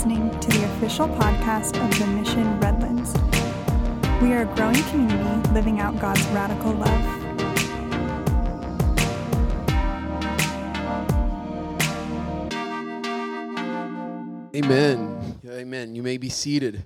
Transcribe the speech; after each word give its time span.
listening 0.00 0.30
to 0.40 0.48
the 0.52 0.64
official 0.64 1.06
podcast 1.06 1.76
of 1.84 1.98
the 1.98 2.06
Mission 2.06 2.58
Redlands. 2.58 3.12
We 4.22 4.32
are 4.32 4.50
a 4.50 4.56
growing 4.56 4.82
community 4.84 5.50
living 5.50 5.78
out 5.78 6.00
God's 6.00 6.24
radical 6.28 6.72
love. 6.72 6.88
Amen. 14.54 15.38
Amen. 15.46 15.94
You 15.94 16.02
may 16.02 16.16
be 16.16 16.30
seated. 16.30 16.82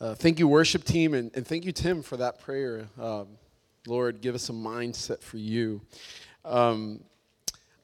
Uh, 0.00 0.16
thank 0.16 0.40
you, 0.40 0.48
worship 0.48 0.82
team, 0.82 1.14
and, 1.14 1.30
and, 1.36 1.46
thank 1.46 1.64
you, 1.64 1.70
Tim, 1.70 2.02
for 2.02 2.16
that 2.16 2.40
prayer. 2.40 2.88
Um, 3.00 3.28
Lord, 3.86 4.20
give 4.20 4.34
us 4.34 4.48
a 4.48 4.52
mindset 4.52 5.22
for 5.22 5.36
you. 5.36 5.80
Um, 6.44 7.04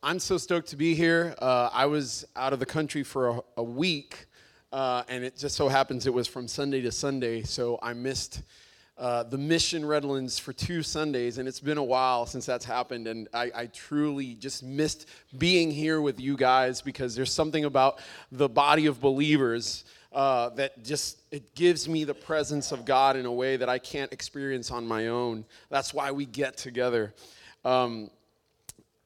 I'm 0.03 0.19
so 0.19 0.37
stoked 0.37 0.67
to 0.71 0.77
be 0.77 0.97
here. 0.97 1.37
Uh, 1.39 1.71
I 1.73 1.87
was 1.87 2.27
out 2.35 2.53
of 2.53 2.59
the 2.59 2.67
country 2.67 3.05
for 3.05 3.29
a, 3.29 3.41
a 3.59 3.63
week, 3.63 4.27
uh, 4.75 5.05
and 5.09 5.23
it 5.23 5.39
just 5.39 5.55
so 5.55 5.69
happens 5.69 6.05
it 6.05 6.13
was 6.13 6.27
from 6.27 6.49
Sunday 6.49 6.83
to 6.83 6.91
Sunday, 6.91 7.45
so 7.45 7.79
I 7.81 7.93
missed 7.93 8.43
uh, 8.99 9.23
the 9.23 9.39
Mission 9.39 9.87
Redlands 9.87 10.41
for 10.41 10.53
two 10.53 10.83
Sundays, 10.83 11.39
and 11.39 11.47
it's 11.47 11.61
been 11.61 11.79
a 11.79 11.85
while 11.85 12.27
since 12.27 12.45
that's 12.45 12.65
happened, 12.65 13.07
and 13.07 13.29
I, 13.33 13.53
I, 13.55 13.67
truly 13.67 14.35
just 14.35 14.65
missed 14.65 15.09
being 15.39 15.71
here 15.71 16.01
with 16.01 16.19
you 16.19 16.37
guys 16.37 16.83
because 16.83 17.15
there's 17.15 17.33
something 17.33 17.65
about 17.65 18.01
the 18.33 18.49
body 18.49 18.87
of 18.87 19.01
believers 19.01 19.85
uh, 20.13 20.49
that 20.51 20.83
just 20.83 21.21
it 21.31 21.55
gives 21.55 21.89
me 21.89 22.03
the 22.03 22.15
presence 22.15 22.73
of 22.73 22.85
God 22.85 23.17
in 23.17 23.27
a 23.27 23.33
way 23.33 23.57
that 23.57 23.69
I 23.69 23.79
can't 23.79 24.13
experience 24.13 24.73
on 24.73 24.89
my 24.89 25.07
own. 25.07 25.45
That's 25.71 25.95
why 25.95 26.11
we 26.11 26.27
get 26.27 26.57
together. 26.57 27.15
Um, 27.65 28.11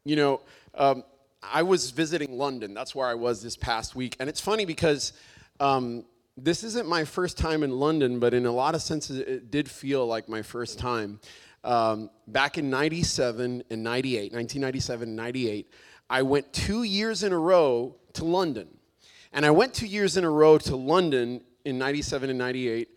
you 0.05 0.17
know, 0.17 0.41
um, 0.75 1.05
I 1.43 1.63
was 1.63 1.91
visiting 1.91 2.39
London. 2.39 2.73
That's 2.73 2.95
where 2.95 3.07
I 3.07 3.15
was 3.15 3.43
this 3.43 3.57
past 3.57 3.95
week. 3.95 4.17
And 4.19 4.31
it's 4.31 4.41
funny 4.41 4.65
because 4.65 5.13
um, 5.61 6.05
this 6.37 6.63
isn't 6.63 6.89
my 6.89 7.05
first 7.05 7.37
time 7.37 7.63
in 7.63 7.73
London, 7.73 8.21
but 8.21 8.33
in 8.33 8.47
a 8.47 8.53
lot 8.53 8.75
of 8.75 8.83
senses, 8.83 9.19
it 9.19 9.51
did 9.51 9.69
feel 9.69 10.07
like 10.07 10.29
my 10.29 10.43
first 10.43 10.79
time. 10.79 11.21
Um, 11.65 12.11
back 12.29 12.59
in 12.59 12.71
97 12.71 13.65
and 13.69 13.83
98, 13.83 14.33
1997 14.33 15.09
and 15.09 15.17
98, 15.17 15.71
I 16.09 16.23
went 16.23 16.53
two 16.53 16.85
years 16.85 17.23
in 17.23 17.33
a 17.33 17.39
row 17.39 17.97
to 18.15 18.25
London. 18.25 18.69
And 19.33 19.45
I 19.45 19.51
went 19.51 19.75
two 19.75 19.87
years 19.87 20.17
in 20.17 20.25
a 20.25 20.31
row 20.31 20.59
to 20.59 20.77
London 20.77 21.43
in 21.65 21.77
97 21.79 22.31
and 22.31 22.39
98 22.39 22.89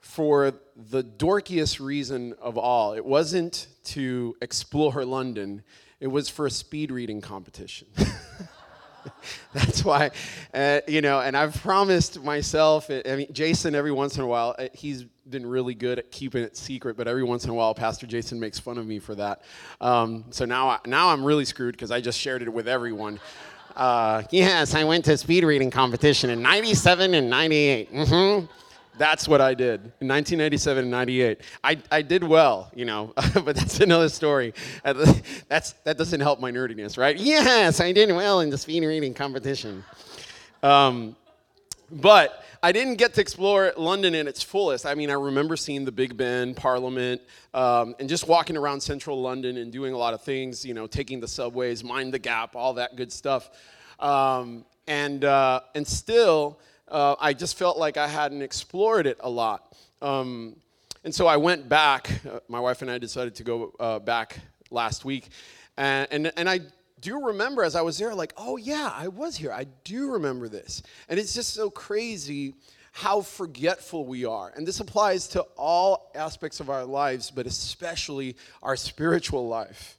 for 0.00 0.52
the 0.76 1.02
dorkiest 1.02 1.84
reason 1.84 2.34
of 2.40 2.56
all. 2.56 2.94
It 2.94 3.04
wasn't 3.04 3.66
to 3.84 4.36
explore 4.40 5.04
London, 5.04 5.62
it 6.00 6.06
was 6.06 6.28
for 6.28 6.46
a 6.46 6.50
speed 6.50 6.92
reading 6.92 7.20
competition. 7.20 7.88
That's 9.52 9.84
why, 9.84 10.10
uh, 10.54 10.80
you 10.86 11.00
know, 11.00 11.20
and 11.20 11.36
I've 11.36 11.54
promised 11.62 12.22
myself, 12.22 12.90
I 12.90 13.16
mean, 13.16 13.32
Jason, 13.32 13.74
every 13.74 13.92
once 13.92 14.16
in 14.16 14.22
a 14.22 14.26
while, 14.26 14.54
uh, 14.58 14.68
he's 14.72 15.04
been 15.28 15.46
really 15.46 15.74
good 15.74 15.98
at 15.98 16.10
keeping 16.10 16.42
it 16.42 16.56
secret, 16.56 16.96
but 16.96 17.06
every 17.06 17.24
once 17.24 17.44
in 17.44 17.50
a 17.50 17.54
while, 17.54 17.74
Pastor 17.74 18.06
Jason 18.06 18.40
makes 18.40 18.58
fun 18.58 18.78
of 18.78 18.86
me 18.86 18.98
for 18.98 19.14
that. 19.14 19.42
Um, 19.80 20.24
so 20.30 20.44
now, 20.44 20.68
I, 20.68 20.78
now 20.86 21.10
I'm 21.10 21.24
really 21.24 21.44
screwed 21.44 21.72
because 21.72 21.90
I 21.90 22.00
just 22.00 22.18
shared 22.18 22.42
it 22.42 22.52
with 22.52 22.68
everyone. 22.68 23.20
Uh, 23.76 24.22
yes, 24.30 24.74
I 24.74 24.84
went 24.84 25.04
to 25.04 25.16
speed 25.16 25.44
reading 25.44 25.70
competition 25.70 26.30
in 26.30 26.42
97 26.42 27.14
and 27.14 27.30
98. 27.30 27.92
Mm-hmm. 27.92 28.46
That's 28.98 29.28
what 29.28 29.40
I 29.40 29.54
did 29.54 29.80
in 30.00 30.08
1997 30.08 30.82
and 30.82 30.90
98. 30.90 31.40
I, 31.62 31.78
I 31.90 32.02
did 32.02 32.24
well, 32.24 32.70
you 32.74 32.84
know, 32.84 33.14
but 33.34 33.56
that's 33.56 33.80
another 33.80 34.08
story. 34.08 34.52
That's, 35.48 35.72
that 35.84 35.96
doesn't 35.96 36.20
help 36.20 36.40
my 36.40 36.50
nerdiness, 36.50 36.98
right? 36.98 37.16
Yes, 37.16 37.80
I 37.80 37.92
did 37.92 38.10
well 38.10 38.40
in 38.40 38.50
the 38.50 38.58
speed 38.58 38.84
reading 38.84 39.14
competition. 39.14 39.84
Um, 40.62 41.16
but 41.90 42.44
I 42.62 42.72
didn't 42.72 42.96
get 42.96 43.14
to 43.14 43.20
explore 43.20 43.72
London 43.76 44.14
in 44.14 44.26
its 44.26 44.42
fullest. 44.42 44.84
I 44.84 44.94
mean, 44.94 45.10
I 45.10 45.14
remember 45.14 45.56
seeing 45.56 45.84
the 45.84 45.92
Big 45.92 46.16
Ben, 46.16 46.54
Parliament, 46.54 47.22
um, 47.54 47.94
and 48.00 48.08
just 48.08 48.26
walking 48.26 48.56
around 48.56 48.80
central 48.80 49.20
London 49.20 49.58
and 49.58 49.72
doing 49.72 49.94
a 49.94 49.96
lot 49.96 50.12
of 50.12 50.22
things, 50.22 50.64
you 50.64 50.74
know, 50.74 50.86
taking 50.86 51.20
the 51.20 51.28
subways, 51.28 51.84
mind 51.84 52.12
the 52.12 52.18
gap, 52.18 52.56
all 52.56 52.74
that 52.74 52.96
good 52.96 53.12
stuff. 53.12 53.50
Um, 54.00 54.64
and, 54.88 55.24
uh, 55.24 55.60
and 55.74 55.86
still, 55.86 56.58
uh, 56.90 57.16
I 57.20 57.32
just 57.32 57.56
felt 57.56 57.78
like 57.78 57.96
I 57.96 58.08
hadn't 58.08 58.42
explored 58.42 59.06
it 59.06 59.18
a 59.20 59.30
lot. 59.30 59.76
Um, 60.00 60.56
and 61.04 61.14
so 61.14 61.26
I 61.26 61.36
went 61.36 61.68
back. 61.68 62.10
Uh, 62.26 62.40
my 62.48 62.60
wife 62.60 62.82
and 62.82 62.90
I 62.90 62.98
decided 62.98 63.34
to 63.36 63.44
go 63.44 63.72
uh, 63.78 63.98
back 63.98 64.38
last 64.70 65.04
week. 65.04 65.28
And, 65.76 66.08
and, 66.10 66.32
and 66.36 66.48
I 66.48 66.60
do 67.00 67.26
remember 67.26 67.64
as 67.64 67.76
I 67.76 67.82
was 67.82 67.98
there, 67.98 68.14
like, 68.14 68.32
oh, 68.36 68.56
yeah, 68.56 68.92
I 68.94 69.08
was 69.08 69.36
here. 69.36 69.52
I 69.52 69.64
do 69.84 70.12
remember 70.12 70.48
this. 70.48 70.82
And 71.08 71.18
it's 71.18 71.34
just 71.34 71.54
so 71.54 71.70
crazy 71.70 72.54
how 72.92 73.20
forgetful 73.20 74.06
we 74.06 74.24
are. 74.24 74.52
And 74.56 74.66
this 74.66 74.80
applies 74.80 75.28
to 75.28 75.42
all 75.56 76.10
aspects 76.14 76.58
of 76.58 76.68
our 76.68 76.84
lives, 76.84 77.30
but 77.30 77.46
especially 77.46 78.36
our 78.62 78.74
spiritual 78.76 79.46
life. 79.46 79.97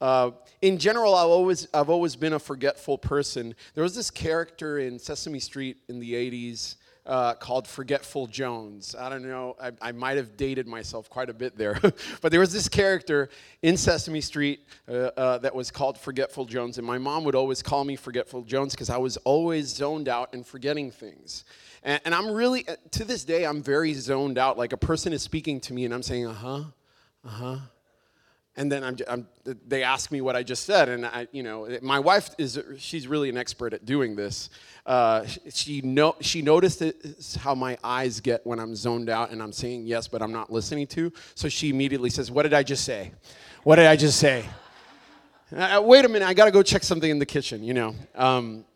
Uh, 0.00 0.30
in 0.62 0.78
general, 0.78 1.14
I've 1.14 1.28
always, 1.28 1.68
I've 1.74 1.90
always 1.90 2.16
been 2.16 2.32
a 2.32 2.38
forgetful 2.38 2.98
person. 2.98 3.54
There 3.74 3.84
was 3.84 3.94
this 3.94 4.10
character 4.10 4.78
in 4.78 4.98
Sesame 4.98 5.40
Street 5.40 5.78
in 5.88 6.00
the 6.00 6.14
80s 6.14 6.76
uh, 7.06 7.34
called 7.34 7.66
Forgetful 7.66 8.28
Jones. 8.28 8.94
I 8.98 9.08
don't 9.08 9.22
know, 9.22 9.56
I, 9.60 9.72
I 9.82 9.92
might 9.92 10.16
have 10.16 10.36
dated 10.36 10.66
myself 10.66 11.10
quite 11.10 11.28
a 11.28 11.34
bit 11.34 11.56
there. 11.56 11.78
but 12.20 12.30
there 12.30 12.40
was 12.40 12.52
this 12.52 12.68
character 12.68 13.28
in 13.62 13.76
Sesame 13.76 14.20
Street 14.20 14.60
uh, 14.88 15.10
uh, 15.16 15.38
that 15.38 15.54
was 15.54 15.70
called 15.70 15.98
Forgetful 15.98 16.46
Jones. 16.46 16.78
And 16.78 16.86
my 16.86 16.98
mom 16.98 17.24
would 17.24 17.34
always 17.34 17.62
call 17.62 17.84
me 17.84 17.96
Forgetful 17.96 18.42
Jones 18.42 18.72
because 18.72 18.90
I 18.90 18.98
was 18.98 19.16
always 19.18 19.68
zoned 19.68 20.08
out 20.08 20.32
and 20.32 20.46
forgetting 20.46 20.90
things. 20.90 21.44
And, 21.82 22.00
and 22.04 22.14
I'm 22.14 22.30
really, 22.30 22.66
uh, 22.68 22.76
to 22.92 23.04
this 23.04 23.24
day, 23.24 23.44
I'm 23.44 23.62
very 23.62 23.92
zoned 23.94 24.38
out. 24.38 24.56
Like 24.56 24.72
a 24.72 24.78
person 24.78 25.12
is 25.12 25.22
speaking 25.22 25.60
to 25.60 25.74
me 25.74 25.84
and 25.84 25.92
I'm 25.92 26.02
saying, 26.02 26.26
uh 26.26 26.32
huh, 26.32 26.62
uh 27.24 27.28
huh 27.28 27.58
and 28.60 28.70
then 28.70 28.84
I'm, 28.84 28.96
I'm, 29.08 29.26
they 29.66 29.82
ask 29.82 30.12
me 30.12 30.20
what 30.20 30.36
I 30.36 30.42
just 30.42 30.64
said, 30.64 30.90
and 30.90 31.06
I, 31.06 31.26
you 31.32 31.42
know, 31.42 31.66
my 31.80 31.98
wife 31.98 32.28
is 32.36 32.60
she's 32.76 33.08
really 33.08 33.30
an 33.30 33.38
expert 33.38 33.72
at 33.72 33.86
doing 33.86 34.14
this. 34.14 34.50
Uh, 34.84 35.24
she 35.48 35.80
know 35.80 36.14
she 36.20 36.42
noticed 36.42 36.82
how 37.38 37.54
my 37.54 37.78
eyes 37.82 38.20
get 38.20 38.46
when 38.46 38.60
I'm 38.60 38.76
zoned 38.76 39.08
out 39.08 39.30
and 39.30 39.42
I'm 39.42 39.52
saying 39.52 39.86
yes, 39.86 40.08
but 40.08 40.20
I'm 40.20 40.32
not 40.32 40.52
listening 40.52 40.86
to. 40.88 41.10
So 41.34 41.48
she 41.48 41.70
immediately 41.70 42.10
says, 42.10 42.30
"What 42.30 42.42
did 42.42 42.52
I 42.52 42.62
just 42.62 42.84
say? 42.84 43.12
What 43.62 43.76
did 43.76 43.86
I 43.86 43.96
just 43.96 44.18
say?" 44.18 44.44
Uh, 45.56 45.80
wait 45.82 46.04
a 46.04 46.08
minute, 46.08 46.28
I 46.28 46.34
got 46.34 46.44
to 46.44 46.50
go 46.50 46.62
check 46.62 46.82
something 46.82 47.10
in 47.10 47.18
the 47.18 47.26
kitchen. 47.26 47.64
You 47.64 47.72
know. 47.72 47.94
Um, 48.14 48.66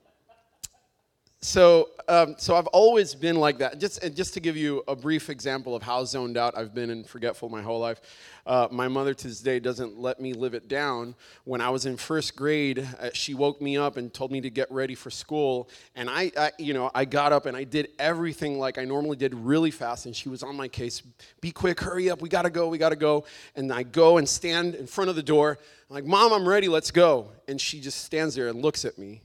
so, 1.45 1.91
um, 2.09 2.37
so 2.39 2.57
I've 2.57 2.69
always 2.69 3.15
been 3.15 3.37
like 3.37 3.59
that. 3.59 3.79
Just, 3.79 4.01
just 4.15 4.33
to 4.33 4.41
give 4.41 4.57
you 4.57 4.83
a 4.89 4.97
brief 4.97 5.29
example 5.29 5.77
of 5.77 5.83
how 5.83 6.03
zoned 6.07 6.39
out 6.39 6.57
I've 6.57 6.75
been 6.75 6.89
and 6.89 7.07
forgetful 7.07 7.51
my 7.51 7.61
whole 7.61 7.81
life. 7.81 8.01
Uh, 8.47 8.67
my 8.71 8.89
mother 8.89 9.13
to 9.13 9.29
this 9.29 9.41
day 9.41 9.61
doesn't 9.61 9.99
let 9.99 10.21
me 10.21 10.33
live 10.33 10.55
it 10.55 10.69
down. 10.69 11.15
When 11.45 11.61
I 11.61 11.69
was 11.69 11.85
in 11.85 11.99
first 11.99 12.35
grade, 12.35 12.89
uh, 12.99 13.11
she 13.13 13.35
woke 13.35 13.61
me 13.61 13.77
up 13.77 13.99
and 13.99 14.13
told 14.13 14.33
me 14.33 14.41
to 14.41 14.49
get 14.49 14.73
ready 14.73 14.95
for 14.95 15.11
school, 15.11 15.69
and 15.95 16.09
I, 16.09 16.33
I, 16.35 16.53
you 16.59 16.73
know, 16.73 16.91
I 16.95 17.05
got 17.05 17.31
up 17.31 17.45
and 17.45 17.55
I 17.55 17.65
did 17.65 17.89
everything 17.99 18.59
like 18.59 18.79
I 18.79 18.87
normally 18.87 19.19
did 19.19 19.35
really 19.35 19.71
fast, 19.71 20.07
and 20.07 20.17
she 20.17 20.31
was 20.31 20.43
on 20.43 20.57
my 20.57 20.67
case. 20.67 21.03
Be 21.43 21.53
quick, 21.53 21.79
hurry 21.79 22.09
up, 22.09 22.23
we 22.23 22.31
gotta 22.31 22.49
go, 22.49 22.69
we 22.69 22.79
gotta 22.79 22.97
go. 22.97 23.27
And 23.55 23.71
I 23.71 23.83
go 23.83 24.17
and 24.17 24.27
stand 24.27 24.77
in 24.77 24.87
front 24.87 25.11
of 25.11 25.17
the 25.17 25.23
door. 25.23 25.59
I'm 25.91 25.95
like, 25.95 26.07
Mom, 26.07 26.33
I'm 26.33 26.49
ready, 26.49 26.69
let's 26.69 26.91
go. 26.91 27.33
And 27.49 27.61
she 27.61 27.83
just 27.83 28.03
stands 28.03 28.35
there 28.35 28.49
and 28.49 28.63
looks 28.63 28.87
at 28.87 28.99
me. 28.99 29.21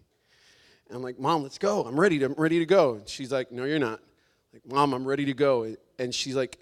And 0.90 0.98
I'm 0.98 1.04
like, 1.04 1.20
Mom, 1.20 1.44
let's 1.44 1.60
go. 1.60 1.84
I'm 1.84 2.00
ready. 2.00 2.20
To, 2.20 2.26
I'm 2.26 2.34
ready 2.34 2.60
to 2.60 2.66
go. 2.66 2.96
And 2.96 3.08
she's 3.08 3.32
like, 3.32 3.52
No, 3.52 3.64
you're 3.64 3.80
not. 3.80 4.00
Like, 4.52 4.68
Mom, 4.68 4.94
I'm 4.94 5.08
ready 5.08 5.26
to 5.26 5.34
go. 5.34 5.76
And 6.00 6.14
she's 6.14 6.36
like, 6.36 6.58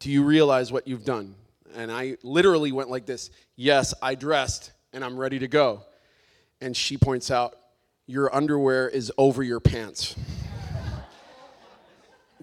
Do 0.00 0.10
you 0.10 0.24
realize 0.24 0.72
what 0.72 0.88
you've 0.88 1.04
done? 1.04 1.36
And 1.76 1.90
I 1.90 2.16
literally 2.22 2.72
went 2.72 2.90
like 2.90 3.06
this 3.06 3.30
Yes, 3.56 3.94
I 4.02 4.16
dressed 4.16 4.72
and 4.92 5.04
I'm 5.04 5.16
ready 5.16 5.38
to 5.38 5.48
go. 5.48 5.84
And 6.60 6.76
she 6.76 6.98
points 6.98 7.30
out, 7.30 7.56
Your 8.06 8.34
underwear 8.34 8.88
is 8.88 9.12
over 9.16 9.42
your 9.42 9.60
pants. 9.60 10.16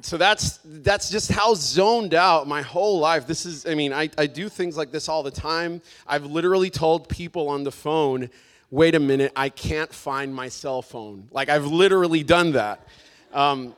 so 0.02 0.18
that's 0.18 0.60
that's 0.64 1.10
just 1.10 1.30
how 1.30 1.54
zoned 1.54 2.14
out 2.14 2.48
my 2.48 2.62
whole 2.64 2.98
life 2.98 3.28
this 3.28 3.46
is 3.46 3.68
i 3.68 3.76
mean 3.76 3.94
I, 3.94 4.10
I 4.18 4.26
do 4.26 4.50
things 4.50 4.76
like 4.76 4.92
this 4.92 5.08
all 5.08 5.22
the 5.22 5.30
time 5.30 5.80
i've 6.08 6.26
literally 6.26 6.72
told 6.72 7.08
people 7.08 7.50
on 7.50 7.64
the 7.64 7.72
phone 7.72 8.32
wait 8.72 8.96
a 8.96 9.00
minute, 9.00 9.34
I 9.36 9.50
can't 9.50 9.94
find 9.94 10.34
my 10.34 10.48
cell 10.48 10.82
phone. 10.82 11.28
Like 11.32 11.50
I've 11.50 11.66
literally 11.66 12.24
done 12.24 12.54
that. 12.54 12.88
Um, 13.34 13.76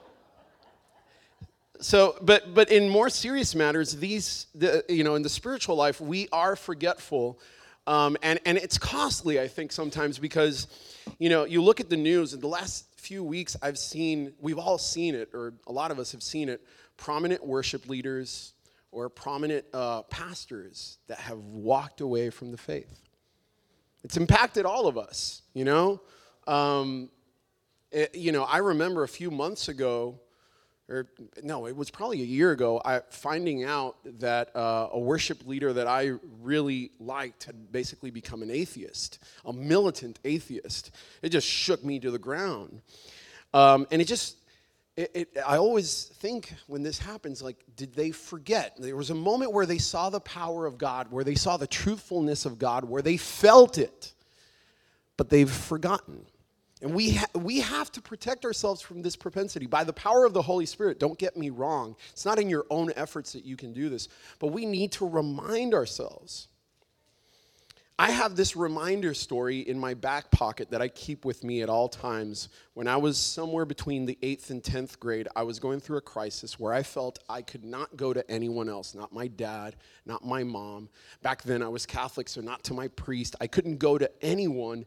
so, 1.81 2.15
but 2.21 2.53
but 2.53 2.71
in 2.71 2.87
more 2.87 3.09
serious 3.09 3.55
matters, 3.55 3.97
these 3.97 4.47
the, 4.55 4.85
you 4.87 5.03
know 5.03 5.15
in 5.15 5.21
the 5.21 5.29
spiritual 5.29 5.75
life 5.75 5.99
we 5.99 6.29
are 6.31 6.55
forgetful, 6.55 7.39
um, 7.87 8.15
and 8.21 8.39
and 8.45 8.57
it's 8.57 8.77
costly. 8.77 9.41
I 9.41 9.49
think 9.49 9.73
sometimes 9.73 10.17
because 10.17 10.67
you 11.19 11.27
know 11.29 11.43
you 11.43 11.61
look 11.61 11.81
at 11.81 11.89
the 11.89 11.97
news. 11.97 12.33
In 12.33 12.39
the 12.39 12.47
last 12.47 12.85
few 12.95 13.21
weeks, 13.21 13.57
I've 13.61 13.77
seen 13.77 14.33
we've 14.39 14.59
all 14.59 14.77
seen 14.77 15.13
it, 15.13 15.29
or 15.33 15.55
a 15.67 15.73
lot 15.73 15.91
of 15.91 15.99
us 15.99 16.13
have 16.13 16.23
seen 16.23 16.47
it. 16.47 16.61
Prominent 16.95 17.45
worship 17.45 17.89
leaders 17.89 18.53
or 18.91 19.09
prominent 19.09 19.65
uh, 19.73 20.03
pastors 20.03 20.99
that 21.07 21.17
have 21.17 21.39
walked 21.39 21.99
away 21.99 22.29
from 22.29 22.51
the 22.51 22.57
faith. 22.57 23.01
It's 24.03 24.17
impacted 24.17 24.65
all 24.65 24.87
of 24.87 24.97
us, 24.97 25.41
you 25.53 25.65
know? 25.65 26.01
Um, 26.47 27.09
It, 27.93 28.15
you 28.15 28.31
know, 28.31 28.43
I 28.43 28.57
remember 28.57 29.03
a 29.03 29.07
few 29.07 29.29
months 29.29 29.69
ago, 29.69 30.19
or 30.89 31.05
no, 31.43 31.67
it 31.67 31.75
was 31.75 31.91
probably 31.91 32.21
a 32.21 32.25
year 32.25 32.51
ago, 32.51 32.81
I, 32.83 33.01
finding 33.11 33.63
out 33.63 33.97
that 34.19 34.49
uh, 34.55 34.89
a 34.91 34.99
worship 34.99 35.45
leader 35.45 35.73
that 35.73 35.85
I 35.85 36.13
really 36.41 36.89
liked 36.99 37.43
had 37.45 37.71
basically 37.71 38.11
become 38.11 38.41
an 38.41 38.49
atheist, 38.49 39.19
a 39.45 39.53
militant 39.53 40.19
atheist. 40.25 40.91
It 41.21 41.29
just 41.29 41.47
shook 41.47 41.83
me 41.83 41.99
to 41.99 42.09
the 42.09 42.19
ground. 42.19 42.81
Um, 43.53 43.85
and 43.91 44.01
it 44.01 44.07
just, 44.07 44.37
it, 44.95 45.11
it, 45.13 45.37
I 45.45 45.57
always 45.57 46.03
think 46.03 46.53
when 46.67 46.83
this 46.83 46.99
happens, 46.99 47.41
like, 47.41 47.57
did 47.75 47.93
they 47.95 48.11
forget? 48.11 48.75
There 48.77 48.95
was 48.95 49.09
a 49.09 49.15
moment 49.15 49.51
where 49.51 49.65
they 49.65 49.79
saw 49.79 50.09
the 50.09 50.19
power 50.19 50.65
of 50.65 50.77
God, 50.77 51.11
where 51.11 51.23
they 51.23 51.35
saw 51.35 51.57
the 51.57 51.67
truthfulness 51.67 52.45
of 52.45 52.59
God, 52.59 52.85
where 52.85 53.01
they 53.01 53.17
felt 53.17 53.77
it, 53.77 54.13
but 55.17 55.29
they've 55.29 55.49
forgotten. 55.49 56.25
And 56.83 56.93
we, 56.93 57.11
ha- 57.11 57.25
we 57.33 57.61
have 57.61 57.91
to 57.93 58.01
protect 58.01 58.45
ourselves 58.45 58.81
from 58.81 59.01
this 59.01 59.15
propensity 59.15 59.65
by 59.65 59.83
the 59.83 59.93
power 59.93 60.25
of 60.25 60.33
the 60.33 60.41
Holy 60.41 60.65
Spirit. 60.65 60.99
Don't 60.99 61.17
get 61.17 61.35
me 61.37 61.49
wrong. 61.49 61.95
It's 62.11 62.25
not 62.25 62.37
in 62.39 62.49
your 62.49 62.65
own 62.69 62.91
efforts 62.95 63.33
that 63.33 63.45
you 63.45 63.55
can 63.55 63.73
do 63.73 63.89
this, 63.89 64.09
but 64.37 64.47
we 64.47 64.65
need 64.65 64.91
to 64.93 65.07
remind 65.07 65.73
ourselves 65.73 66.49
I 67.99 68.09
have 68.09 68.35
this 68.35 68.55
reminder 68.55 69.13
story 69.13 69.59
in 69.59 69.77
my 69.77 69.93
back 69.93 70.31
pocket 70.31 70.71
that 70.71 70.81
I 70.81 70.87
keep 70.87 71.25
with 71.25 71.43
me 71.43 71.61
at 71.61 71.69
all 71.69 71.87
times. 71.87 72.49
When 72.73 72.87
I 72.87 72.97
was 72.97 73.19
somewhere 73.19 73.65
between 73.65 74.07
the 74.07 74.17
eighth 74.23 74.49
and 74.49 74.63
10th 74.63 74.97
grade, 74.99 75.27
I 75.35 75.43
was 75.43 75.59
going 75.59 75.79
through 75.79 75.97
a 75.97 76.01
crisis 76.01 76.59
where 76.59 76.73
I 76.73 76.81
felt 76.81 77.19
I 77.29 77.43
could 77.43 77.63
not 77.63 77.95
go 77.95 78.11
to 78.11 78.29
anyone 78.31 78.67
else, 78.67 78.95
not 78.95 79.13
my 79.13 79.27
dad, 79.27 79.75
not 80.07 80.25
my 80.25 80.43
mom. 80.43 80.89
Back 81.21 81.43
then 81.43 81.61
I 81.61 81.67
was 81.67 81.85
Catholic, 81.85 82.27
so 82.29 82.41
not 82.41 82.63
to 82.63 82.73
my 82.73 82.87
priest. 82.87 83.35
I 83.39 83.45
couldn't 83.45 83.77
go 83.77 83.99
to 83.99 84.09
anyone 84.23 84.85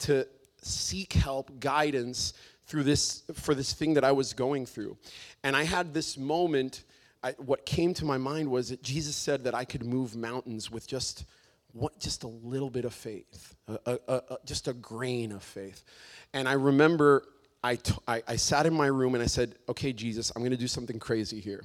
to 0.00 0.28
seek 0.60 1.14
help, 1.14 1.58
guidance 1.58 2.34
through 2.66 2.82
this 2.82 3.22
for 3.32 3.54
this 3.54 3.72
thing 3.72 3.94
that 3.94 4.04
I 4.04 4.12
was 4.12 4.34
going 4.34 4.66
through. 4.66 4.98
And 5.42 5.56
I 5.56 5.64
had 5.64 5.94
this 5.94 6.18
moment. 6.18 6.84
I, 7.22 7.32
what 7.38 7.64
came 7.64 7.94
to 7.94 8.04
my 8.04 8.18
mind 8.18 8.50
was 8.50 8.68
that 8.68 8.82
Jesus 8.82 9.16
said 9.16 9.44
that 9.44 9.54
I 9.54 9.64
could 9.64 9.86
move 9.86 10.14
mountains 10.14 10.70
with 10.70 10.86
just 10.86 11.24
what, 11.72 11.98
just 11.98 12.24
a 12.24 12.28
little 12.28 12.70
bit 12.70 12.84
of 12.84 12.94
faith, 12.94 13.54
a, 13.68 13.78
a, 13.86 13.98
a, 14.08 14.38
just 14.44 14.68
a 14.68 14.72
grain 14.72 15.32
of 15.32 15.42
faith. 15.42 15.84
And 16.32 16.48
I 16.48 16.52
remember 16.52 17.24
I, 17.64 17.76
t- 17.76 17.94
I, 18.06 18.22
I 18.26 18.36
sat 18.36 18.66
in 18.66 18.74
my 18.74 18.86
room 18.86 19.14
and 19.14 19.22
I 19.22 19.26
said, 19.26 19.54
Okay, 19.68 19.92
Jesus, 19.92 20.32
I'm 20.34 20.42
going 20.42 20.52
to 20.52 20.56
do 20.56 20.66
something 20.66 20.98
crazy 20.98 21.40
here. 21.40 21.64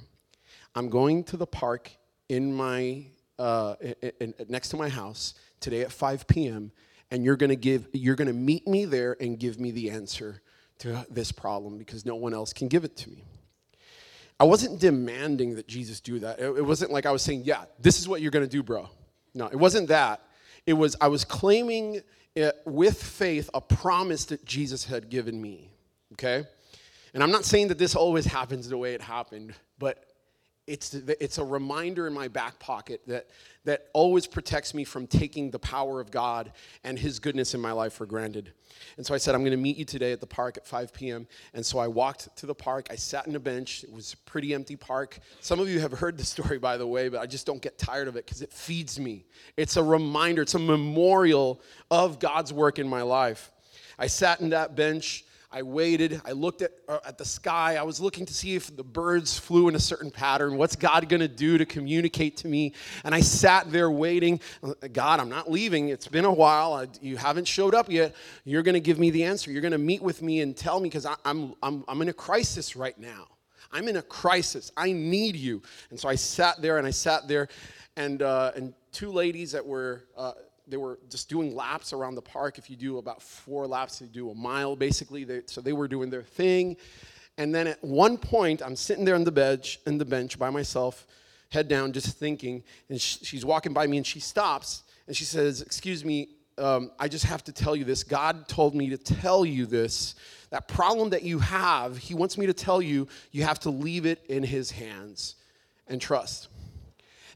I'm 0.74 0.88
going 0.88 1.24
to 1.24 1.36
the 1.36 1.46
park 1.46 1.90
in 2.28 2.54
my, 2.54 3.06
uh, 3.38 3.74
in, 3.80 4.12
in, 4.20 4.34
next 4.48 4.68
to 4.70 4.76
my 4.76 4.88
house 4.88 5.34
today 5.60 5.80
at 5.82 5.90
5 5.90 6.26
p.m., 6.26 6.72
and 7.10 7.24
you're 7.24 7.36
going 7.36 7.50
to 7.50 7.56
give, 7.56 7.88
you're 7.92 8.16
going 8.16 8.28
to 8.28 8.34
meet 8.34 8.66
me 8.66 8.84
there 8.84 9.16
and 9.18 9.38
give 9.38 9.58
me 9.58 9.70
the 9.70 9.90
answer 9.90 10.42
to 10.80 11.06
this 11.10 11.32
problem 11.32 11.78
because 11.78 12.04
no 12.04 12.14
one 12.14 12.34
else 12.34 12.52
can 12.52 12.68
give 12.68 12.84
it 12.84 12.96
to 12.98 13.10
me. 13.10 13.24
I 14.38 14.44
wasn't 14.44 14.78
demanding 14.78 15.56
that 15.56 15.66
Jesus 15.66 16.00
do 16.00 16.20
that. 16.20 16.38
It, 16.38 16.58
it 16.58 16.64
wasn't 16.64 16.92
like 16.92 17.06
I 17.06 17.10
was 17.10 17.22
saying, 17.22 17.42
Yeah, 17.44 17.64
this 17.80 17.98
is 17.98 18.08
what 18.08 18.20
you're 18.20 18.30
going 18.30 18.44
to 18.44 18.50
do, 18.50 18.62
bro. 18.62 18.88
No, 19.38 19.46
it 19.46 19.56
wasn't 19.56 19.86
that. 19.88 20.20
It 20.66 20.72
was, 20.72 20.96
I 21.00 21.06
was 21.06 21.24
claiming 21.24 22.02
it 22.34 22.56
with 22.66 23.00
faith 23.00 23.48
a 23.54 23.60
promise 23.60 24.24
that 24.26 24.44
Jesus 24.44 24.84
had 24.84 25.08
given 25.08 25.40
me. 25.40 25.70
Okay? 26.14 26.44
And 27.14 27.22
I'm 27.22 27.30
not 27.30 27.44
saying 27.44 27.68
that 27.68 27.78
this 27.78 27.94
always 27.94 28.26
happens 28.26 28.68
the 28.68 28.76
way 28.76 28.94
it 28.94 29.00
happened, 29.00 29.54
but 29.78 30.04
it's, 30.68 30.94
it's 30.94 31.38
a 31.38 31.44
reminder 31.44 32.06
in 32.06 32.12
my 32.12 32.28
back 32.28 32.58
pocket 32.58 33.00
that, 33.06 33.28
that 33.64 33.88
always 33.94 34.26
protects 34.26 34.74
me 34.74 34.84
from 34.84 35.06
taking 35.06 35.50
the 35.50 35.58
power 35.58 36.00
of 36.00 36.10
God 36.10 36.52
and 36.84 36.98
His 36.98 37.18
goodness 37.18 37.54
in 37.54 37.60
my 37.60 37.72
life 37.72 37.94
for 37.94 38.06
granted. 38.06 38.52
And 38.96 39.06
so 39.06 39.14
I 39.14 39.18
said, 39.18 39.34
I'm 39.34 39.40
going 39.40 39.52
to 39.52 39.56
meet 39.56 39.78
you 39.78 39.84
today 39.84 40.12
at 40.12 40.20
the 40.20 40.26
park 40.26 40.56
at 40.58 40.66
5 40.66 40.92
p.m. 40.92 41.26
And 41.54 41.64
so 41.64 41.78
I 41.78 41.88
walked 41.88 42.36
to 42.36 42.46
the 42.46 42.54
park. 42.54 42.88
I 42.90 42.96
sat 42.96 43.26
in 43.26 43.34
a 43.34 43.40
bench. 43.40 43.82
It 43.82 43.92
was 43.92 44.12
a 44.12 44.16
pretty 44.30 44.52
empty 44.54 44.76
park. 44.76 45.18
Some 45.40 45.58
of 45.58 45.68
you 45.68 45.80
have 45.80 45.92
heard 45.92 46.18
the 46.18 46.24
story, 46.36 46.58
by 46.58 46.76
the 46.76 46.86
way, 46.86 47.08
but 47.08 47.20
I 47.20 47.26
just 47.26 47.46
don't 47.46 47.62
get 47.62 47.78
tired 47.78 48.08
of 48.08 48.16
it 48.16 48.26
because 48.26 48.42
it 48.42 48.52
feeds 48.52 49.00
me. 49.00 49.24
It's 49.56 49.76
a 49.76 49.82
reminder, 49.82 50.42
it's 50.42 50.54
a 50.54 50.58
memorial 50.58 51.62
of 51.90 52.18
God's 52.18 52.52
work 52.52 52.78
in 52.78 52.86
my 52.86 53.02
life. 53.02 53.50
I 53.98 54.06
sat 54.06 54.40
in 54.40 54.50
that 54.50 54.76
bench. 54.76 55.24
I 55.50 55.62
waited. 55.62 56.20
I 56.26 56.32
looked 56.32 56.60
at, 56.60 56.72
uh, 56.88 56.98
at 57.06 57.16
the 57.16 57.24
sky. 57.24 57.76
I 57.76 57.82
was 57.82 58.00
looking 58.00 58.26
to 58.26 58.34
see 58.34 58.54
if 58.54 58.76
the 58.76 58.84
birds 58.84 59.38
flew 59.38 59.68
in 59.68 59.74
a 59.74 59.80
certain 59.80 60.10
pattern. 60.10 60.58
What's 60.58 60.76
God 60.76 61.08
going 61.08 61.20
to 61.20 61.28
do 61.28 61.56
to 61.56 61.64
communicate 61.64 62.36
to 62.38 62.48
me? 62.48 62.74
And 63.02 63.14
I 63.14 63.20
sat 63.20 63.72
there 63.72 63.90
waiting. 63.90 64.40
God, 64.92 65.20
I'm 65.20 65.30
not 65.30 65.50
leaving. 65.50 65.88
It's 65.88 66.06
been 66.06 66.26
a 66.26 66.32
while. 66.32 66.74
I, 66.74 66.88
you 67.00 67.16
haven't 67.16 67.48
showed 67.48 67.74
up 67.74 67.90
yet. 67.90 68.14
You're 68.44 68.62
going 68.62 68.74
to 68.74 68.80
give 68.80 68.98
me 68.98 69.08
the 69.08 69.24
answer. 69.24 69.50
You're 69.50 69.62
going 69.62 69.72
to 69.72 69.78
meet 69.78 70.02
with 70.02 70.20
me 70.20 70.42
and 70.42 70.54
tell 70.54 70.80
me 70.80 70.90
because 70.90 71.06
I'm, 71.24 71.54
I'm, 71.62 71.82
I'm 71.88 72.02
in 72.02 72.10
a 72.10 72.14
crisis 72.14 72.76
right 72.76 72.98
now. 72.98 73.26
I'm 73.72 73.88
in 73.88 73.96
a 73.96 74.02
crisis. 74.02 74.70
I 74.76 74.92
need 74.92 75.34
you. 75.34 75.62
And 75.88 75.98
so 75.98 76.10
I 76.10 76.14
sat 76.14 76.60
there 76.60 76.76
and 76.76 76.86
I 76.86 76.90
sat 76.90 77.26
there, 77.26 77.48
and, 77.96 78.20
uh, 78.20 78.52
and 78.54 78.74
two 78.92 79.10
ladies 79.10 79.52
that 79.52 79.64
were. 79.64 80.04
Uh, 80.14 80.32
they 80.68 80.76
were 80.76 80.98
just 81.10 81.28
doing 81.28 81.54
laps 81.54 81.92
around 81.92 82.14
the 82.14 82.22
park. 82.22 82.58
If 82.58 82.68
you 82.68 82.76
do 82.76 82.98
about 82.98 83.22
four 83.22 83.66
laps, 83.66 84.00
you 84.00 84.06
do 84.06 84.30
a 84.30 84.34
mile 84.34 84.76
basically. 84.76 85.24
They, 85.24 85.42
so 85.46 85.60
they 85.60 85.72
were 85.72 85.88
doing 85.88 86.10
their 86.10 86.22
thing. 86.22 86.76
And 87.38 87.54
then 87.54 87.68
at 87.68 87.82
one 87.82 88.18
point, 88.18 88.62
I'm 88.62 88.76
sitting 88.76 89.04
there 89.04 89.14
on 89.14 89.24
the 89.24 89.32
bench, 89.32 89.78
in 89.86 89.96
the 89.96 90.04
bench 90.04 90.38
by 90.38 90.50
myself, 90.50 91.06
head 91.50 91.68
down, 91.68 91.92
just 91.92 92.18
thinking. 92.18 92.64
And 92.88 93.00
sh- 93.00 93.18
she's 93.22 93.44
walking 93.44 93.72
by 93.72 93.86
me, 93.86 93.96
and 93.96 94.06
she 94.06 94.20
stops, 94.20 94.82
and 95.06 95.16
she 95.16 95.24
says, 95.24 95.62
"Excuse 95.62 96.04
me, 96.04 96.30
um, 96.58 96.90
I 96.98 97.06
just 97.06 97.24
have 97.24 97.44
to 97.44 97.52
tell 97.52 97.76
you 97.76 97.84
this. 97.84 98.02
God 98.02 98.48
told 98.48 98.74
me 98.74 98.90
to 98.90 98.98
tell 98.98 99.46
you 99.46 99.66
this. 99.66 100.16
That 100.50 100.66
problem 100.66 101.10
that 101.10 101.22
you 101.22 101.38
have, 101.38 101.96
He 101.96 102.14
wants 102.14 102.36
me 102.36 102.46
to 102.46 102.52
tell 102.52 102.82
you. 102.82 103.06
You 103.30 103.44
have 103.44 103.60
to 103.60 103.70
leave 103.70 104.04
it 104.04 104.24
in 104.28 104.42
His 104.42 104.72
hands 104.72 105.36
and 105.86 106.00
trust." 106.00 106.48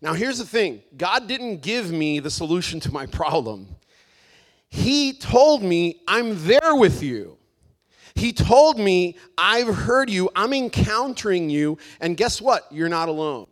Now, 0.02 0.14
here's 0.14 0.38
the 0.38 0.44
thing 0.44 0.82
God 0.96 1.28
didn't 1.28 1.62
give 1.62 1.90
me 1.90 2.18
the 2.18 2.30
solution 2.30 2.80
to 2.80 2.92
my 2.92 3.06
problem. 3.06 3.68
He 4.68 5.12
told 5.12 5.62
me, 5.62 6.00
I'm 6.08 6.44
there 6.46 6.74
with 6.74 7.02
you. 7.02 7.38
He 8.14 8.32
told 8.32 8.78
me, 8.78 9.16
I've 9.38 9.74
heard 9.74 10.10
you, 10.10 10.28
I'm 10.34 10.52
encountering 10.52 11.48
you, 11.48 11.78
and 12.00 12.16
guess 12.16 12.42
what? 12.42 12.66
You're 12.70 12.88
not 12.88 13.08
alone. 13.08 13.46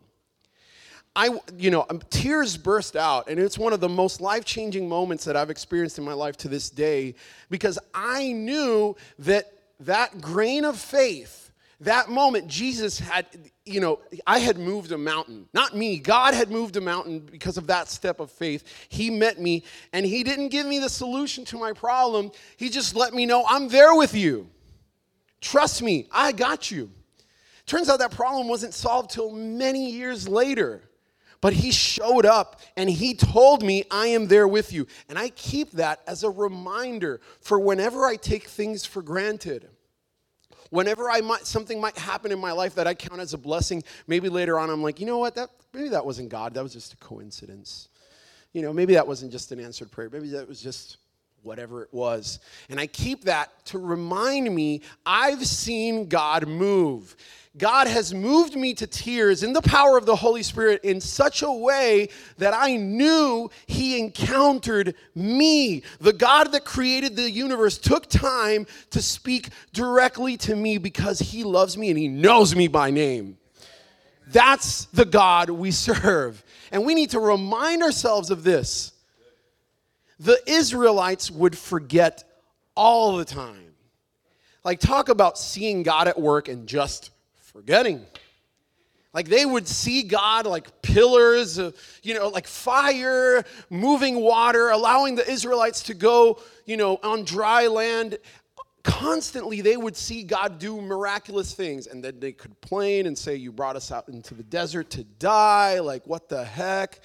I, 1.17 1.38
you 1.56 1.70
know, 1.70 1.87
tears 2.11 2.56
burst 2.56 2.94
out, 2.94 3.29
and 3.29 3.38
it's 3.38 3.58
one 3.58 3.73
of 3.73 3.81
the 3.81 3.88
most 3.88 4.21
life 4.21 4.45
changing 4.45 4.88
moments 4.88 5.25
that 5.25 5.37
I've 5.37 5.50
experienced 5.50 5.99
in 5.99 6.04
my 6.04 6.12
life 6.12 6.37
to 6.38 6.49
this 6.49 6.69
day 6.69 7.14
because 7.49 7.78
I 7.95 8.33
knew 8.33 8.97
that 9.21 9.52
that 9.80 10.21
grain 10.21 10.64
of 10.64 10.78
faith 10.78 11.39
that 11.80 12.10
moment, 12.10 12.46
Jesus 12.46 12.99
had, 12.99 13.26
you 13.64 13.80
know, 13.80 14.00
I 14.26 14.38
had 14.38 14.58
moved 14.58 14.92
a 14.92 14.99
mountain. 14.99 15.49
Not 15.54 15.75
me. 15.75 15.99
God 15.99 16.34
had 16.34 16.50
moved 16.50 16.76
a 16.76 16.80
mountain 16.80 17.20
because 17.20 17.56
of 17.56 17.66
that 17.68 17.88
step 17.88 18.20
of 18.20 18.30
faith. 18.30 18.64
He 18.90 19.08
met 19.08 19.40
me, 19.40 19.64
and 19.94 20.04
He 20.04 20.22
didn't 20.22 20.49
give 20.49 20.66
me 20.66 20.78
the 20.78 20.90
solution 20.90 21.44
to 21.46 21.58
my 21.58 21.72
problem. 21.72 22.32
He 22.58 22.68
just 22.68 22.94
let 22.94 23.14
me 23.14 23.25
know, 23.25 23.44
I'm 23.49 23.68
there 23.68 23.94
with 23.94 24.14
you. 24.14 24.49
Trust 25.40 25.82
me, 25.82 26.06
I 26.12 26.32
got 26.32 26.70
you. 26.70 26.90
Turns 27.64 27.88
out 27.88 28.00
that 28.00 28.10
problem 28.10 28.49
wasn't 28.49 28.75
solved 28.75 29.10
till 29.10 29.30
many 29.30 29.90
years 29.90 30.28
later. 30.28 30.82
But 31.40 31.54
he 31.54 31.72
showed 31.72 32.26
up 32.26 32.60
and 32.76 32.90
he 32.90 33.14
told 33.14 33.62
me, 33.62 33.84
I 33.90 34.08
am 34.08 34.26
there 34.26 34.46
with 34.46 34.75
you. 34.75 34.87
And 35.08 35.18
I 35.18 35.30
keep 35.30 35.70
that 35.70 36.02
as 36.06 36.22
a 36.22 36.28
reminder 36.28 37.22
for 37.40 37.58
whenever 37.58 38.04
I 38.04 38.16
take 38.16 38.46
things 38.49 38.84
for 38.84 39.00
granted 39.00 39.66
whenever 40.70 41.10
I 41.10 41.20
might 41.20 41.46
something 41.46 41.80
might 41.80 41.98
happen 41.98 42.32
in 42.32 42.38
my 42.38 42.52
life 42.52 42.74
that 42.76 42.86
I 42.86 42.94
count 42.94 43.20
as 43.20 43.34
a 43.34 43.38
blessing, 43.38 43.82
maybe 44.06 44.28
later 44.28 44.58
on 44.58 44.70
I'm 44.70 44.82
like, 44.82 44.98
you 44.98 45.06
know 45.06 45.18
what, 45.18 45.34
that 45.34 45.50
maybe 45.72 45.90
that 45.90 46.04
wasn't 46.04 46.30
God, 46.30 46.54
that 46.54 46.62
was 46.62 46.72
just 46.72 46.94
a 46.94 46.96
coincidence. 46.96 47.88
You 48.52 48.62
know, 48.62 48.72
maybe 48.72 48.94
that 48.94 49.06
wasn't 49.06 49.30
just 49.30 49.52
an 49.52 49.60
answered 49.60 49.90
prayer. 49.90 50.10
Maybe 50.10 50.30
that 50.30 50.48
was 50.48 50.60
just 50.60 50.96
whatever 51.42 51.82
it 51.82 51.92
was. 51.92 52.40
And 52.68 52.78
I 52.78 52.87
keep 52.87 53.25
that 53.25 53.64
to 53.66 53.78
remind 53.78 54.54
me 54.54 54.82
I've 55.04 55.47
seen 55.47 56.09
God 56.09 56.47
move. 56.47 57.16
God 57.59 57.88
has 57.88 58.14
moved 58.14 58.54
me 58.54 58.75
to 58.75 58.87
tears 58.87 59.42
in 59.42 59.52
the 59.52 59.62
power 59.62 59.99
of 59.99 60.06
the 60.06 60.14
Holy 60.14 60.42
Spirit 60.44 60.85
in 60.85 61.00
such 61.00 61.42
a 61.42 61.50
way 61.50 62.09
that 62.38 62.54
I 62.54 62.76
knew 62.76 63.50
He 63.66 63.99
encountered 63.99 64.94
me. 65.16 65.82
The 66.00 66.12
God 66.12 66.52
that 66.52 66.64
created 66.64 67.16
the 67.16 67.28
universe 67.28 67.76
took 67.76 68.09
time 68.09 68.66
to 68.90 69.02
speak 69.02 69.49
directly 69.73 70.37
to 70.38 70.54
me 70.54 70.78
because 70.78 71.18
He 71.18 71.42
loves 71.42 71.76
me 71.76 71.90
and 71.90 71.99
He 71.99 72.06
knows 72.06 72.54
me 72.54 72.68
by 72.68 72.90
name. 72.90 73.37
That's 74.28 74.85
the 74.87 75.04
God 75.04 75.50
we 75.50 75.73
serve. 75.73 76.44
And 76.70 76.87
we 76.87 76.94
need 76.94 77.11
to 77.11 77.20
remind 77.20 77.82
ourselves 77.82 78.30
of 78.30 78.44
this. 78.44 78.92
The 80.20 80.38
Israelites 80.46 81.30
would 81.30 81.58
forget 81.58 82.24
all 82.76 83.16
the 83.16 83.24
time. 83.24 83.74
Like, 84.62 84.78
talk 84.78 85.08
about 85.08 85.38
seeing 85.38 85.82
God 85.82 86.06
at 86.06 86.20
work 86.20 86.48
and 86.48 86.68
just 86.68 87.10
forgetting. 87.40 88.06
Like 89.12 89.28
they 89.28 89.44
would 89.44 89.66
see 89.66 90.02
God 90.04 90.46
like 90.46 90.82
pillars, 90.82 91.58
uh, 91.58 91.72
you 92.02 92.14
know, 92.14 92.28
like 92.28 92.46
fire, 92.46 93.44
moving 93.68 94.20
water, 94.20 94.70
allowing 94.70 95.16
the 95.16 95.28
Israelites 95.28 95.82
to 95.84 95.94
go, 95.94 96.40
you 96.64 96.76
know, 96.76 97.00
on 97.02 97.24
dry 97.24 97.66
land. 97.66 98.18
constantly 98.84 99.60
they 99.60 99.76
would 99.76 99.96
see 99.96 100.22
God 100.22 100.58
do 100.58 100.80
miraculous 100.80 101.54
things 101.54 101.88
and 101.88 102.04
then 102.04 102.20
they 102.20 102.32
could 102.32 102.50
complain 102.52 103.06
and 103.06 103.18
say, 103.18 103.34
You 103.34 103.50
brought 103.50 103.74
us 103.74 103.90
out 103.90 104.08
into 104.08 104.34
the 104.34 104.44
desert 104.44 104.90
to 104.90 105.02
die. 105.02 105.80
Like, 105.80 106.06
what 106.06 106.28
the 106.28 106.44
heck? 106.44 107.00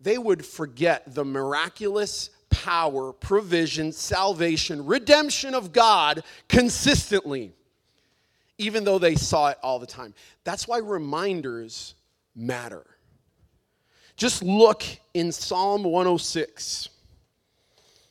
They 0.00 0.18
would 0.18 0.44
forget 0.44 1.14
the 1.14 1.24
miraculous 1.24 2.30
power, 2.50 3.12
provision, 3.12 3.92
salvation, 3.92 4.86
redemption 4.86 5.54
of 5.54 5.72
God 5.72 6.22
consistently, 6.48 7.52
even 8.58 8.84
though 8.84 8.98
they 8.98 9.14
saw 9.14 9.48
it 9.48 9.58
all 9.62 9.78
the 9.78 9.86
time. 9.86 10.14
That's 10.44 10.66
why 10.68 10.78
reminders 10.78 11.94
matter. 12.34 12.84
Just 14.16 14.42
look 14.42 14.84
in 15.14 15.30
Psalm 15.30 15.84
106. 15.84 16.88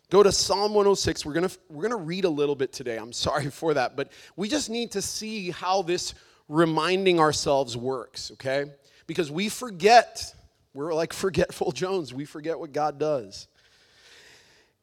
Go 0.09 0.23
to 0.23 0.31
Psalm 0.31 0.73
106. 0.73 1.25
We're 1.25 1.33
going 1.33 1.49
to 1.49 1.57
we're 1.69 1.81
going 1.81 1.99
to 1.99 2.05
read 2.05 2.23
a 2.23 2.29
little 2.29 2.55
bit 2.55 2.71
today. 2.71 2.97
I'm 2.97 3.11
sorry 3.11 3.49
for 3.51 3.73
that, 3.73 3.97
but 3.97 4.11
we 4.35 4.47
just 4.47 4.69
need 4.69 4.91
to 4.91 5.01
see 5.01 5.51
how 5.51 5.81
this 5.81 6.13
reminding 6.47 7.19
ourselves 7.19 7.75
works, 7.75 8.31
okay? 8.31 8.65
Because 9.05 9.31
we 9.31 9.49
forget. 9.49 10.33
We're 10.77 10.93
like 10.93 11.11
forgetful 11.25 11.71
Jones. 11.71 12.13
We 12.13 12.25
forget 12.25 12.59
what 12.59 12.71
God 12.71 12.99
does. 12.99 13.47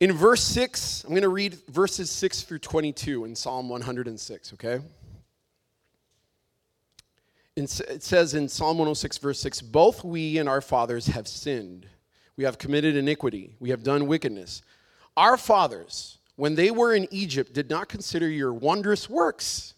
In 0.01 0.13
verse 0.13 0.43
6, 0.43 1.05
I'm 1.05 1.11
going 1.11 1.23
to 1.23 1.29
read 1.29 1.55
verses 1.69 2.11
6 2.11 2.43
through 2.43 2.59
22 2.59 3.25
in 3.25 3.37
Psalm 3.37 3.69
106, 3.69 4.55
okay? 4.55 4.81
It 7.55 7.71
says 8.03 8.35
in 8.35 8.49
Psalm 8.49 8.79
106, 8.79 9.19
verse 9.19 9.39
6 9.39 9.63
Both 9.63 10.03
we 10.03 10.39
and 10.39 10.49
our 10.49 10.61
fathers 10.61 11.07
have 11.07 11.29
sinned. 11.29 11.87
We 12.37 12.43
have 12.43 12.59
committed 12.59 12.97
iniquity. 12.97 13.55
We 13.61 13.71
have 13.71 13.85
done 13.85 14.09
wickedness. 14.09 14.63
Our 15.17 15.37
fathers, 15.37 16.19
when 16.35 16.57
they 16.57 16.73
were 16.73 16.93
in 16.93 17.07
Egypt, 17.13 17.53
did 17.53 17.71
not 17.71 17.89
consider 17.89 18.29
your 18.29 18.53
wondrous 18.53 19.09
works. 19.09 19.75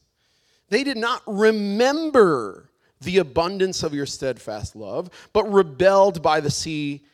They 0.71 0.83
did 0.83 0.97
not 0.97 1.21
remember 1.27 2.71
the 3.01 3.19
abundance 3.19 3.83
of 3.83 3.95
your 3.95 4.07
steadfast 4.07 4.75
love, 4.75 5.11
but 5.33 5.51
rebelled 5.53 6.23
by 6.23 6.41
the 6.41 6.51
sea 6.51 7.05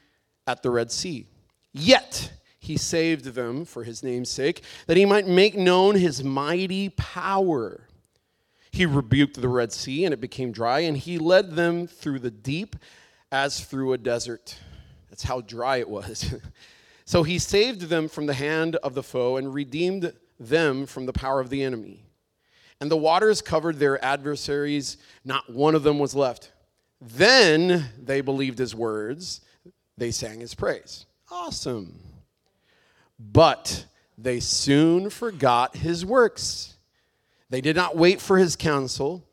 at 0.47 0.63
the 0.63 0.71
Red 0.71 0.91
Sea. 0.91 1.27
Yet 1.73 2.33
he 2.59 2.77
saved 2.77 3.27
them 3.27 3.65
for 3.65 3.85
his 3.85 4.03
name's 4.03 4.31
sake, 4.31 4.63
that 4.87 4.97
he 4.97 5.05
might 5.05 5.27
make 5.27 5.57
known 5.57 5.97
his 5.97 6.23
mighty 6.23 6.91
power. 6.91 7.89
He 8.71 8.87
rebuked 8.87 9.41
the 9.41 9.49
Red 9.49 9.73
Sea, 9.73 10.05
and 10.05 10.15
it 10.15 10.21
became 10.21 10.53
dry, 10.53 10.81
and 10.81 10.97
he 10.97 11.19
led 11.19 11.53
them 11.53 11.87
through 11.87 12.21
the 12.21 12.31
deep 12.31 12.77
as 13.31 13.65
through 13.65 13.93
a 13.93 13.99
desert. 13.99 14.59
That's 15.11 15.25
how 15.25 15.41
dry 15.41 15.79
it 15.79 15.89
was. 15.89 16.35
So 17.05 17.25
he 17.25 17.39
saved 17.39 17.83
them 17.83 18.09
from 18.09 18.27
the 18.27 18.35
hand 18.35 18.77
of 18.77 18.95
the 18.95 19.03
foe 19.03 19.37
and 19.37 19.53
redeemed 19.53 20.13
them 20.39 20.87
from 20.87 21.07
the 21.07 21.13
power 21.13 21.41
of 21.41 21.51
the 21.51 21.63
enemy. 21.63 22.02
And 22.83 22.91
the 22.91 22.97
waters 22.97 23.41
covered 23.41 23.79
their 23.79 24.05
adversaries, 24.05 24.97
not 25.25 25.49
one 25.49 25.77
of 25.77 25.85
them 25.85 26.01
was 26.01 26.17
left. 26.17 26.51
Then 27.01 27.91
they 27.97 28.23
believed 28.23 28.59
his 28.59 28.75
words, 28.75 29.41
they 29.97 30.11
sang 30.11 30.41
his 30.41 30.57
praise. 30.57 31.07
Awesome. 31.31 32.01
But 33.21 33.87
they 34.19 34.41
soon 34.41 35.11
forgot 35.11 35.77
his 35.77 36.05
works. 36.05 36.75
They 37.51 37.61
did 37.61 37.77
not 37.77 37.97
wait 37.97 38.21
for 38.21 38.37
his 38.37 38.57
counsel, 38.57 39.29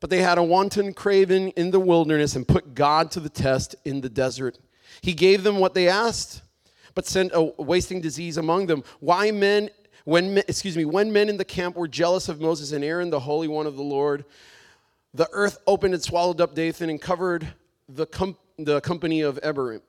but 0.00 0.10
they 0.10 0.20
had 0.20 0.36
a 0.36 0.42
wanton 0.42 0.92
craving 0.92 1.50
in 1.50 1.70
the 1.70 1.78
wilderness 1.78 2.34
and 2.34 2.48
put 2.48 2.74
God 2.74 3.12
to 3.12 3.20
the 3.20 3.28
test 3.28 3.76
in 3.84 4.00
the 4.00 4.10
desert. 4.10 4.58
He 5.00 5.14
gave 5.14 5.44
them 5.44 5.58
what 5.58 5.74
they 5.74 5.86
asked 5.88 6.42
but 6.94 7.06
sent 7.06 7.30
a 7.34 7.42
wasting 7.62 8.00
disease 8.00 8.36
among 8.36 8.66
them. 8.66 8.82
Why 9.00 9.30
men, 9.30 9.70
when, 10.04 10.38
excuse 10.38 10.76
me, 10.76 10.84
when 10.84 11.12
men 11.12 11.28
in 11.28 11.36
the 11.36 11.44
camp 11.44 11.76
were 11.76 11.88
jealous 11.88 12.28
of 12.28 12.40
Moses 12.40 12.72
and 12.72 12.84
Aaron, 12.84 13.10
the 13.10 13.20
Holy 13.20 13.48
One 13.48 13.66
of 13.66 13.76
the 13.76 13.82
Lord, 13.82 14.24
the 15.14 15.28
earth 15.32 15.58
opened 15.66 15.94
and 15.94 16.02
swallowed 16.02 16.40
up 16.40 16.54
Dathan 16.54 16.90
and 16.90 17.00
covered 17.00 17.46
the, 17.88 18.06
com- 18.06 18.36
the 18.58 18.80
company 18.80 19.22
of 19.22 19.38
Abiram. 19.42 19.82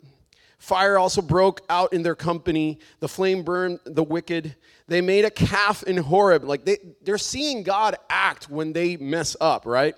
Fire 0.58 1.00
also 1.00 1.24
broke 1.24 1.62
out 1.70 1.92
in 1.92 2.04
their 2.04 2.16
company. 2.16 2.78
The 3.00 3.08
flame 3.08 3.44
burned 3.44 3.80
the 3.84 4.04
wicked. 4.04 4.56
They 4.88 5.02
made 5.02 5.26
a 5.26 5.32
calf 5.32 5.82
in 5.84 5.98
Horeb. 5.98 6.44
Like 6.44 6.66
they, 6.66 6.78
they're 7.02 7.18
seeing 7.18 7.64
God 7.64 7.96
act 8.12 8.48
when 8.48 8.72
they 8.72 8.96
mess 8.96 9.36
up, 9.42 9.66
right? 9.66 9.96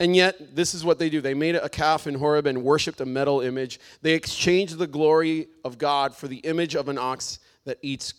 And 0.00 0.16
yet, 0.16 0.56
this 0.56 0.74
is 0.74 0.84
what 0.84 0.98
they 0.98 1.10
do. 1.10 1.20
They 1.20 1.34
made 1.34 1.54
a 1.54 1.68
calf 1.68 2.06
in 2.06 2.14
Horeb 2.14 2.46
and 2.46 2.64
worshiped 2.64 3.02
a 3.02 3.06
metal 3.06 3.42
image. 3.42 3.78
They 4.00 4.14
exchanged 4.14 4.78
the 4.78 4.86
glory 4.86 5.48
of 5.62 5.78
God 5.78 6.16
for 6.16 6.26
the 6.26 6.38
image 6.38 6.74
of 6.74 6.88
an 6.88 6.98
ox 6.98 7.38
that 7.66 7.78
eats 7.82 8.14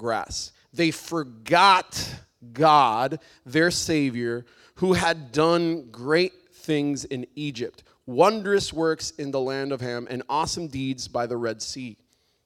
grass. 0.00 0.52
They 0.72 0.90
forgot 0.90 2.14
God, 2.52 3.20
their 3.44 3.70
Savior, 3.70 4.46
who 4.76 4.94
had 4.94 5.30
done 5.30 5.90
great 5.90 6.32
things 6.52 7.04
in 7.04 7.26
Egypt, 7.36 7.84
wondrous 8.06 8.72
works 8.72 9.10
in 9.12 9.30
the 9.30 9.40
land 9.40 9.72
of 9.72 9.80
Ham, 9.80 10.06
and 10.10 10.22
awesome 10.28 10.66
deeds 10.66 11.06
by 11.06 11.26
the 11.26 11.36
Red 11.36 11.60
Sea. 11.60 11.98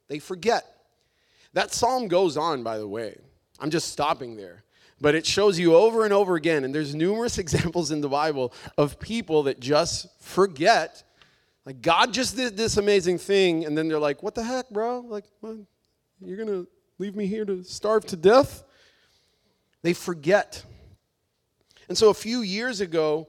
They 0.08 0.18
forget. 0.18 0.66
That 1.52 1.72
psalm 1.72 2.08
goes 2.08 2.36
on, 2.36 2.64
by 2.64 2.78
the 2.78 2.88
way. 2.88 3.16
I'm 3.60 3.70
just 3.70 3.92
stopping 3.92 4.36
there. 4.36 4.64
But 5.00 5.14
it 5.14 5.24
shows 5.24 5.58
you 5.58 5.76
over 5.76 6.04
and 6.04 6.12
over 6.12 6.34
again, 6.34 6.64
and 6.64 6.74
there's 6.74 6.94
numerous 6.94 7.38
examples 7.44 7.92
in 7.92 8.00
the 8.00 8.08
Bible 8.08 8.52
of 8.76 8.98
people 8.98 9.44
that 9.44 9.60
just 9.60 10.08
forget. 10.20 11.04
Like, 11.64 11.82
God 11.82 12.12
just 12.12 12.36
did 12.36 12.56
this 12.56 12.76
amazing 12.76 13.18
thing, 13.18 13.64
and 13.64 13.78
then 13.78 13.86
they're 13.86 13.98
like, 13.98 14.22
what 14.22 14.34
the 14.34 14.42
heck, 14.42 14.68
bro? 14.70 15.00
Like, 15.00 15.24
you're 16.20 16.36
going 16.36 16.48
to 16.48 16.66
leave 16.98 17.16
me 17.16 17.26
here 17.26 17.44
to 17.44 17.62
starve 17.62 18.04
to 18.06 18.16
death? 18.16 18.64
They 19.82 19.92
forget. 19.92 20.64
And 21.88 21.96
so 21.96 22.10
a 22.10 22.14
few 22.14 22.40
years 22.40 22.80
ago, 22.80 23.28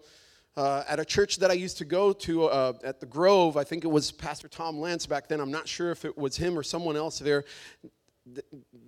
uh, 0.55 0.83
at 0.87 0.99
a 0.99 1.05
church 1.05 1.37
that 1.37 1.51
I 1.51 1.53
used 1.55 1.77
to 1.79 1.85
go 1.85 2.13
to 2.13 2.45
uh, 2.45 2.73
at 2.83 3.01
the 3.01 3.05
Grove, 3.05 3.57
I 3.57 3.65
think 3.65 3.83
it 3.83 3.89
was 3.89 4.11
Pastor 4.11 4.47
Tom 4.47 4.79
Lance 4.79 5.05
back 5.05 5.27
then. 5.27 5.41
I'm 5.41 5.51
not 5.51 5.67
sure 5.67 5.91
if 5.91 6.05
it 6.05 6.17
was 6.17 6.37
him 6.37 6.57
or 6.57 6.63
someone 6.63 6.95
else 6.95 7.19
there 7.19 7.43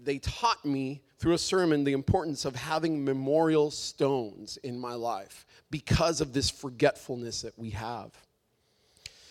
they 0.03 0.17
taught 0.19 0.65
me 0.65 1.01
through 1.19 1.33
a 1.33 1.37
sermon 1.37 1.83
the 1.83 1.93
importance 1.93 2.45
of 2.45 2.55
having 2.55 3.03
memorial 3.03 3.69
stones 3.69 4.57
in 4.57 4.79
my 4.79 4.93
life 4.93 5.45
because 5.69 6.21
of 6.21 6.33
this 6.33 6.49
forgetfulness 6.49 7.41
that 7.41 7.57
we 7.57 7.69
have. 7.71 8.11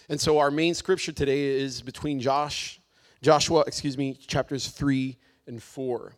And 0.08 0.20
so 0.20 0.38
our 0.38 0.50
main 0.50 0.74
scripture 0.74 1.12
today 1.12 1.42
is 1.42 1.82
between 1.82 2.20
Josh, 2.20 2.80
Joshua, 3.22 3.64
excuse 3.66 3.98
me, 3.98 4.14
chapters 4.14 4.68
3 4.68 5.16
and 5.46 5.62
4, 5.62 6.14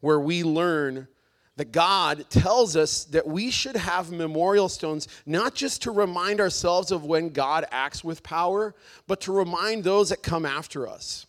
where 0.00 0.20
we 0.20 0.42
learn 0.42 1.08
that 1.56 1.72
God 1.72 2.26
tells 2.28 2.76
us 2.76 3.04
that 3.06 3.26
we 3.26 3.50
should 3.50 3.76
have 3.76 4.12
memorial 4.12 4.68
stones, 4.68 5.08
not 5.24 5.54
just 5.54 5.82
to 5.82 5.90
remind 5.90 6.40
ourselves 6.40 6.92
of 6.92 7.04
when 7.04 7.30
God 7.30 7.64
acts 7.70 8.04
with 8.04 8.22
power, 8.22 8.74
but 9.06 9.22
to 9.22 9.32
remind 9.32 9.82
those 9.82 10.10
that 10.10 10.22
come 10.22 10.44
after 10.44 10.86
us 10.86 11.26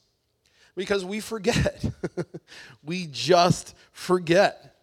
because 0.76 1.04
we 1.04 1.20
forget. 1.22 1.84
we 2.84 3.08
just 3.08 3.74
forget. 3.92 4.76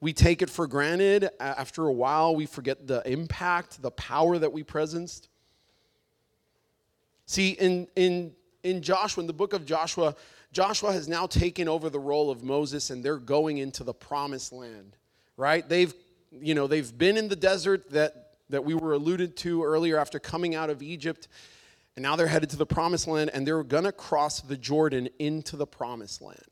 We 0.00 0.14
take 0.14 0.40
it 0.40 0.48
for 0.48 0.66
granted. 0.66 1.28
After 1.38 1.86
a 1.86 1.92
while, 1.92 2.34
we 2.34 2.46
forget 2.46 2.86
the 2.86 3.02
impact, 3.10 3.82
the 3.82 3.90
power 3.92 4.38
that 4.38 4.52
we 4.52 4.64
presenced. 4.64 5.28
See, 7.26 7.50
in, 7.50 7.86
in, 7.96 8.32
in 8.64 8.82
Joshua, 8.82 9.20
in 9.20 9.26
the 9.26 9.32
book 9.32 9.52
of 9.52 9.64
Joshua, 9.66 10.16
Joshua 10.52 10.92
has 10.92 11.08
now 11.08 11.26
taken 11.26 11.68
over 11.68 11.88
the 11.88 12.00
role 12.00 12.30
of 12.30 12.42
Moses 12.42 12.90
and 12.90 13.04
they're 13.04 13.18
going 13.18 13.58
into 13.58 13.84
the 13.84 13.94
promised 13.94 14.52
land, 14.52 14.96
right? 15.36 15.68
They've, 15.68 15.94
you 16.32 16.54
know, 16.54 16.66
they've 16.66 16.96
been 16.96 17.16
in 17.16 17.28
the 17.28 17.36
desert 17.36 17.90
that, 17.90 18.34
that 18.48 18.64
we 18.64 18.74
were 18.74 18.92
alluded 18.92 19.36
to 19.38 19.62
earlier 19.62 19.98
after 19.98 20.18
coming 20.18 20.54
out 20.54 20.68
of 20.68 20.82
Egypt. 20.82 21.28
And 21.94 22.02
now 22.02 22.16
they're 22.16 22.26
headed 22.26 22.50
to 22.50 22.56
the 22.56 22.66
promised 22.66 23.06
land 23.06 23.30
and 23.32 23.46
they're 23.46 23.62
going 23.62 23.84
to 23.84 23.92
cross 23.92 24.40
the 24.40 24.56
Jordan 24.56 25.08
into 25.18 25.56
the 25.56 25.66
promised 25.66 26.20
land. 26.20 26.42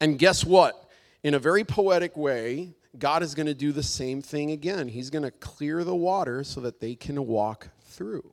And 0.00 0.18
guess 0.18 0.44
what? 0.44 0.88
In 1.24 1.34
a 1.34 1.38
very 1.38 1.64
poetic 1.64 2.16
way, 2.16 2.74
God 2.98 3.22
is 3.22 3.34
going 3.34 3.46
to 3.46 3.54
do 3.54 3.72
the 3.72 3.82
same 3.82 4.22
thing 4.22 4.52
again. 4.52 4.88
He's 4.88 5.10
going 5.10 5.24
to 5.24 5.30
clear 5.30 5.82
the 5.82 5.94
water 5.94 6.44
so 6.44 6.60
that 6.60 6.80
they 6.80 6.94
can 6.94 7.26
walk 7.26 7.68
through. 7.82 8.30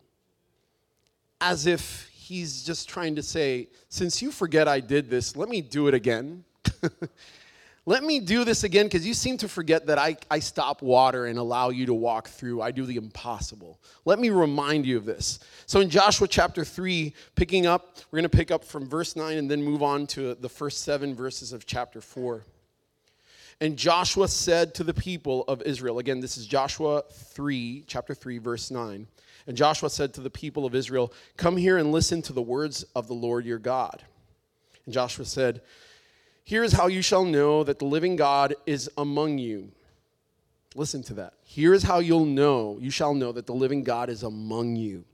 As 1.41 1.65
if 1.65 2.10
he's 2.34 2.63
just 2.63 2.90
trying 2.90 3.16
to 3.16 3.24
say, 3.24 3.68
since 3.90 4.22
you 4.22 4.32
forget 4.32 4.68
I 4.68 4.80
did 4.80 5.10
this, 5.10 5.36
let 5.36 5.50
me 5.50 5.62
do 5.62 5.88
it 5.88 5.94
again. 5.94 6.44
Let 7.86 8.06
me 8.06 8.22
do 8.22 8.46
this 8.46 8.63
again 8.63 8.86
because 8.86 9.06
you 9.06 9.13
seem 9.13 9.38
to 9.40 9.50
forget 9.50 9.88
that 9.88 9.98
I, 9.98 10.16
I 10.32 10.40
stop 10.40 10.82
water 10.82 11.25
and 11.25 11.38
allow 11.38 11.70
you 11.70 11.86
to 11.88 11.94
walk 11.94 12.30
through. 12.30 12.62
I 12.62 12.72
do 12.72 12.86
the 12.86 12.96
impossible. 12.96 13.78
Let 14.06 14.20
me 14.20 14.30
remind 14.30 14.86
you 14.86 14.96
of 14.96 15.04
this. 15.04 15.40
So 15.66 15.82
in 15.82 15.90
Joshua 15.90 16.30
chapter 16.30 16.63
3, 16.63 17.13
picking 17.36 17.66
up, 17.66 17.98
we're 18.10 18.20
going 18.20 18.30
to 18.30 18.38
pick 18.38 18.52
up 18.52 18.63
from 18.63 18.88
verse 18.88 19.18
9 19.18 19.38
and 19.38 19.52
then 19.52 19.62
move 19.62 19.84
on 19.84 20.08
to 20.08 20.34
the 20.36 20.48
first 20.48 20.84
seven 20.84 21.13
verses 21.13 21.52
of 21.52 21.66
chapter 21.66 22.00
4. 22.00 22.46
And 23.60 23.75
Joshua 23.75 24.30
said 24.30 24.74
to 24.75 24.86
the 24.86 24.94
people 24.94 25.44
of 25.50 25.62
Israel, 25.63 26.00
again, 26.00 26.22
this 26.22 26.38
is 26.38 26.48
Joshua 26.48 27.04
3, 27.12 27.84
chapter 27.86 28.16
3, 28.16 28.38
verse 28.38 28.72
9. 28.72 29.08
And 29.48 29.58
Joshua 29.58 29.90
said 29.90 30.14
to 30.14 30.22
the 30.22 30.30
people 30.30 30.66
of 30.66 30.76
Israel, 30.76 31.12
Come 31.38 31.58
here 31.58 31.78
and 31.78 31.92
listen 31.92 32.22
to 32.24 32.34
the 32.34 32.42
words 32.42 32.84
of 32.96 33.08
the 33.08 33.14
Lord 33.14 33.46
your 33.46 33.60
God. 33.60 34.04
And 34.86 34.94
Joshua 34.94 35.26
said, 35.26 35.62
Here 36.44 36.64
is 36.64 36.74
how 36.74 36.88
you 36.88 37.02
shall 37.02 37.26
know 37.26 37.64
that 37.64 37.80
the 37.80 37.86
living 37.86 38.16
God 38.16 38.56
is 38.66 38.90
among 38.98 39.38
you. 39.38 39.72
Listen 40.76 41.04
to 41.04 41.14
that. 41.16 41.34
Here 41.44 41.74
is 41.74 41.84
how 41.84 42.00
you'll 42.00 42.26
know, 42.26 42.78
you 42.82 42.90
shall 42.90 43.14
know 43.14 43.32
that 43.32 43.46
the 43.46 43.54
living 43.54 43.84
God 43.84 44.10
is 44.10 44.24
among 44.24 44.76
you, 44.76 45.06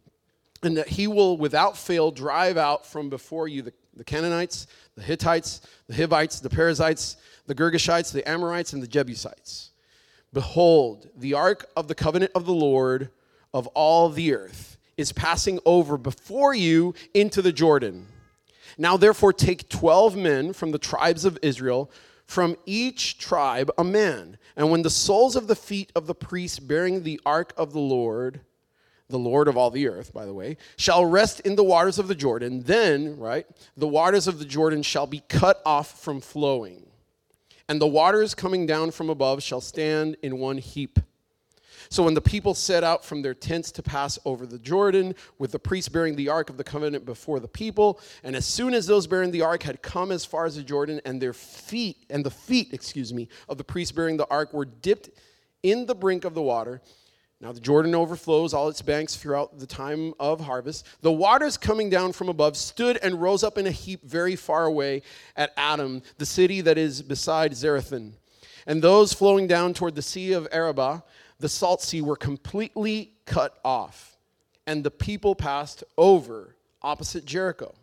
and 0.64 0.78
that 0.78 0.88
he 0.88 1.08
will 1.08 1.38
without 1.38 1.78
fail 1.78 2.12
drive 2.12 2.56
out 2.56 2.86
from 2.86 3.10
before 3.10 3.48
you 3.48 3.62
the, 3.62 3.74
the 3.96 4.04
Canaanites, 4.04 4.68
the 4.96 5.02
Hittites, 5.02 5.62
the 5.88 5.96
Hivites, 5.96 6.40
the 6.40 6.50
Perizzites, 6.50 7.18
the 7.48 7.56
Girgashites, 7.56 8.14
the 8.14 8.28
Amorites, 8.30 8.74
and 8.74 8.82
the 8.82 8.88
Jebusites. 8.88 9.72
Behold, 10.32 11.10
the 11.18 11.34
ark 11.34 11.66
of 11.76 11.88
the 11.88 11.96
covenant 11.96 12.32
of 12.36 12.46
the 12.46 12.54
Lord 12.54 13.10
of 13.54 13.68
all 13.68 14.10
the 14.10 14.34
earth 14.34 14.78
is 14.98 15.12
passing 15.12 15.60
over 15.66 15.98
before 15.98 16.54
you 16.54 16.94
into 17.14 17.42
the 17.42 17.54
Jordan. 17.54 18.08
Now, 18.78 18.98
therefore, 18.98 19.34
take 19.34 19.70
12 19.70 20.16
men 20.16 20.54
from 20.54 20.72
the 20.72 20.78
tribes 20.78 21.26
of 21.26 21.40
Israel, 21.42 21.92
from 22.26 22.56
each 22.66 23.18
tribe 23.18 23.72
a 23.78 23.84
man. 23.84 24.38
And 24.56 24.70
when 24.70 24.82
the 24.82 24.90
soles 24.90 25.36
of 25.36 25.48
the 25.48 25.56
feet 25.56 25.92
of 25.96 26.06
the 26.06 26.16
priests 26.16 26.60
bearing 26.60 27.04
the 27.04 27.20
ark 27.26 27.54
of 27.58 27.74
the 27.74 27.80
Lord, 27.80 28.42
the 29.10 29.20
Lord 29.20 29.48
of 29.48 29.58
all 29.58 29.72
the 29.72 29.88
earth, 29.88 30.14
by 30.14 30.26
the 30.26 30.34
way, 30.34 30.58
shall 30.78 31.06
rest 31.06 31.40
in 31.42 31.56
the 31.56 31.64
waters 31.64 31.98
of 31.98 32.08
the 32.08 32.16
Jordan, 32.16 32.64
then, 32.64 33.18
right, 33.18 33.48
the 33.76 33.88
waters 33.88 34.28
of 34.28 34.38
the 34.38 34.46
Jordan 34.46 34.84
shall 34.84 35.08
be 35.08 35.24
cut 35.28 35.62
off 35.66 36.00
from 36.02 36.22
flowing 36.22 36.90
and 37.70 37.80
the 37.80 37.88
waters 37.88 38.34
coming 38.34 38.66
down 38.66 38.90
from 38.90 39.12
above 39.12 39.44
shall 39.44 39.62
stand 39.62 40.18
in 40.24 40.40
one 40.40 40.58
heap. 40.58 41.00
So 41.92 42.04
when 42.04 42.14
the 42.14 42.22
people 42.22 42.54
set 42.54 42.84
out 42.84 43.04
from 43.04 43.24
their 43.24 43.34
tents 43.34 43.72
to 43.72 43.84
pass 43.84 44.20
over 44.24 44.46
the 44.46 44.60
Jordan, 44.60 45.16
with 45.40 45.52
the 45.52 45.60
priests 45.60 45.90
bearing 45.90 46.16
the 46.16 46.30
ark 46.30 46.50
of 46.50 46.58
the 46.58 46.64
covenant 46.64 47.06
before 47.06 47.40
the 47.40 47.48
people, 47.48 48.00
and 48.24 48.36
as 48.36 48.46
soon 48.46 48.76
as 48.76 48.86
those 48.86 49.08
bearing 49.08 49.32
the 49.32 49.42
ark 49.42 49.64
had 49.64 49.82
come 49.82 50.12
as 50.12 50.24
far 50.24 50.46
as 50.46 50.56
the 50.56 50.64
Jordan, 50.64 51.02
and 51.04 51.20
their 51.20 51.34
feet, 51.34 51.98
and 52.10 52.24
the 52.24 52.30
feet, 52.30 52.74
excuse 52.74 53.12
me, 53.12 53.28
of 53.48 53.58
the 53.58 53.64
priests 53.64 53.92
bearing 53.92 54.18
the 54.18 54.30
ark 54.30 54.54
were 54.54 54.66
dipped 54.66 55.10
in 55.64 55.88
the 55.88 55.96
brink 55.96 56.26
of 56.26 56.36
the 56.36 56.42
water, 56.42 56.82
now 57.42 57.54
the 57.54 57.62
Jordan 57.62 57.96
overflows 57.96 58.54
all 58.54 58.68
its 58.68 58.82
banks 58.82 59.16
throughout 59.16 59.60
the 59.60 59.66
time 59.66 60.14
of 60.20 60.42
harvest. 60.42 60.86
The 61.00 61.12
waters 61.12 61.56
coming 61.56 61.90
down 61.90 62.12
from 62.12 62.28
above 62.28 62.58
stood 62.58 62.98
and 63.02 63.22
rose 63.22 63.46
up 63.46 63.58
in 63.58 63.66
a 63.66 63.72
heap 63.72 64.04
very 64.04 64.36
far 64.36 64.66
away 64.66 65.04
at 65.38 65.54
Adam, 65.56 66.02
the 66.18 66.26
city 66.26 66.60
that 66.62 66.78
is 66.78 67.02
beside 67.02 67.54
Zarethan. 67.54 68.12
And 68.68 68.82
those 68.82 69.14
flowing 69.14 69.48
down 69.48 69.74
toward 69.74 69.96
the 69.96 70.02
sea 70.02 70.34
of 70.34 70.50
Arabah, 70.52 71.02
the 71.40 71.50
salt 71.50 71.82
sea, 71.82 72.02
were 72.02 72.16
completely 72.16 73.14
cut 73.26 73.60
off. 73.64 74.18
And 74.68 74.84
the 74.84 74.92
people 74.92 75.36
passed 75.36 75.84
over 75.98 76.56
opposite 76.82 77.26
Jericho. 77.26 77.74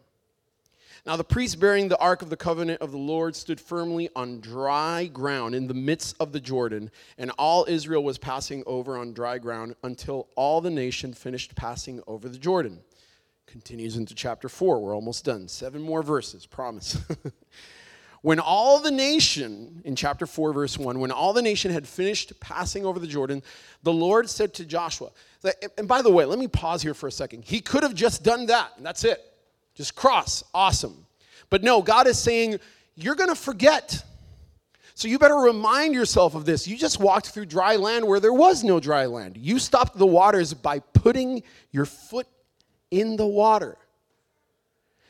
Now 1.07 1.17
the 1.17 1.25
priest 1.25 1.61
bearing 1.61 1.89
the 1.89 1.99
ark 1.99 2.23
of 2.23 2.31
the 2.31 2.37
covenant 2.37 2.81
of 2.83 2.91
the 2.91 2.99
Lord 2.99 3.37
stood 3.37 3.61
firmly 3.61 4.11
on 4.17 4.41
dry 4.41 5.07
ground 5.07 5.55
in 5.55 5.69
the 5.69 5.75
midst 5.75 6.17
of 6.19 6.33
the 6.33 6.41
Jordan, 6.41 6.91
and 7.17 7.31
all 7.39 7.65
Israel 7.69 8.03
was 8.03 8.19
passing 8.19 8.65
over 8.67 8.99
on 8.99 9.13
dry 9.13 9.39
ground 9.39 9.77
until 9.85 10.27
all 10.35 10.61
the 10.61 10.71
nation 10.71 11.15
finished 11.15 11.55
passing 11.55 12.03
over 12.09 12.29
the 12.29 12.39
Jordan. 12.39 12.81
Continues 13.47 13.97
into 13.97 14.17
chapter 14.17 14.49
4. 14.49 14.81
We're 14.81 14.95
almost 14.95 15.25
done. 15.25 15.47
Seven 15.47 15.81
more 15.81 16.03
verses, 16.03 16.45
promise. 16.45 16.99
when 18.27 18.41
all 18.41 18.81
the 18.81 18.91
nation, 18.91 19.81
in 19.85 19.95
chapter 19.95 20.27
4, 20.27 20.53
verse 20.53 20.77
1, 20.77 20.99
when 20.99 21.13
all 21.13 21.33
the 21.33 21.41
nation 21.41 21.71
had 21.71 21.87
finished 21.87 22.33
passing 22.41 22.85
over 22.85 22.99
the 22.99 23.07
Jordan, 23.07 23.41
the 23.85 23.93
Lord 23.93 24.29
said 24.29 24.53
to 24.55 24.65
Joshua, 24.65 25.11
and 25.79 25.87
by 25.87 26.03
the 26.03 26.11
way, 26.11 26.25
let 26.25 26.37
me 26.37 26.49
pause 26.49 26.83
here 26.83 26.93
for 26.93 27.07
a 27.07 27.13
second. 27.13 27.45
He 27.45 27.61
could 27.61 27.85
have 27.85 27.95
just 27.95 28.25
done 28.25 28.47
that, 28.47 28.73
and 28.79 28.85
that's 28.85 29.05
it. 29.05 29.21
Just 29.77 29.95
cross. 29.95 30.43
Awesome. 30.53 31.07
But 31.51 31.63
no, 31.63 31.81
God 31.83 32.09
is 32.09 32.19
saying, 32.19 32.59
you're 32.97 33.15
going 33.15 33.29
to 33.29 33.37
forget. 33.37 34.03
So 34.97 35.07
you 35.07 35.21
better 35.21 35.37
remind 35.37 35.95
yourself 35.95 36.35
of 36.35 36.45
this. 36.45 36.67
You 36.67 36.77
just 36.77 36.99
walked 36.99 37.29
through 37.29 37.47
dry 37.47 37.77
land 37.77 38.05
where 38.09 38.19
there 38.19 38.33
was 38.33 38.65
no 38.65 38.81
dry 38.81 39.07
land. 39.07 39.37
You 39.37 39.61
stopped 39.61 39.97
the 39.97 40.05
waters 40.05 40.53
by 40.53 40.81
putting 40.81 41.45
your 41.71 41.85
foot 41.85 42.27
in 42.91 43.15
the 43.15 43.27
water. 43.27 43.77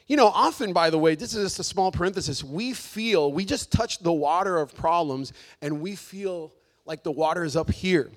You 0.07 0.17
know, 0.17 0.29
often, 0.29 0.73
by 0.73 0.91
the 0.91 0.99
way, 0.99 1.17
this 1.17 1.35
is 1.35 1.45
just 1.45 1.59
a 1.59 1.65
small 1.65 1.91
parenthesis, 1.91 2.45
we 2.45 2.73
feel, 2.73 3.33
we 3.33 3.45
just 3.45 3.73
touch 3.73 3.99
the 3.99 4.13
water 4.13 4.59
of 4.59 4.75
problems 4.75 5.33
and 5.61 5.81
we 5.81 5.97
feel 5.97 6.53
like 6.85 7.03
the 7.03 7.11
water 7.11 7.43
is 7.43 7.57
up 7.57 7.71
here. 7.71 8.11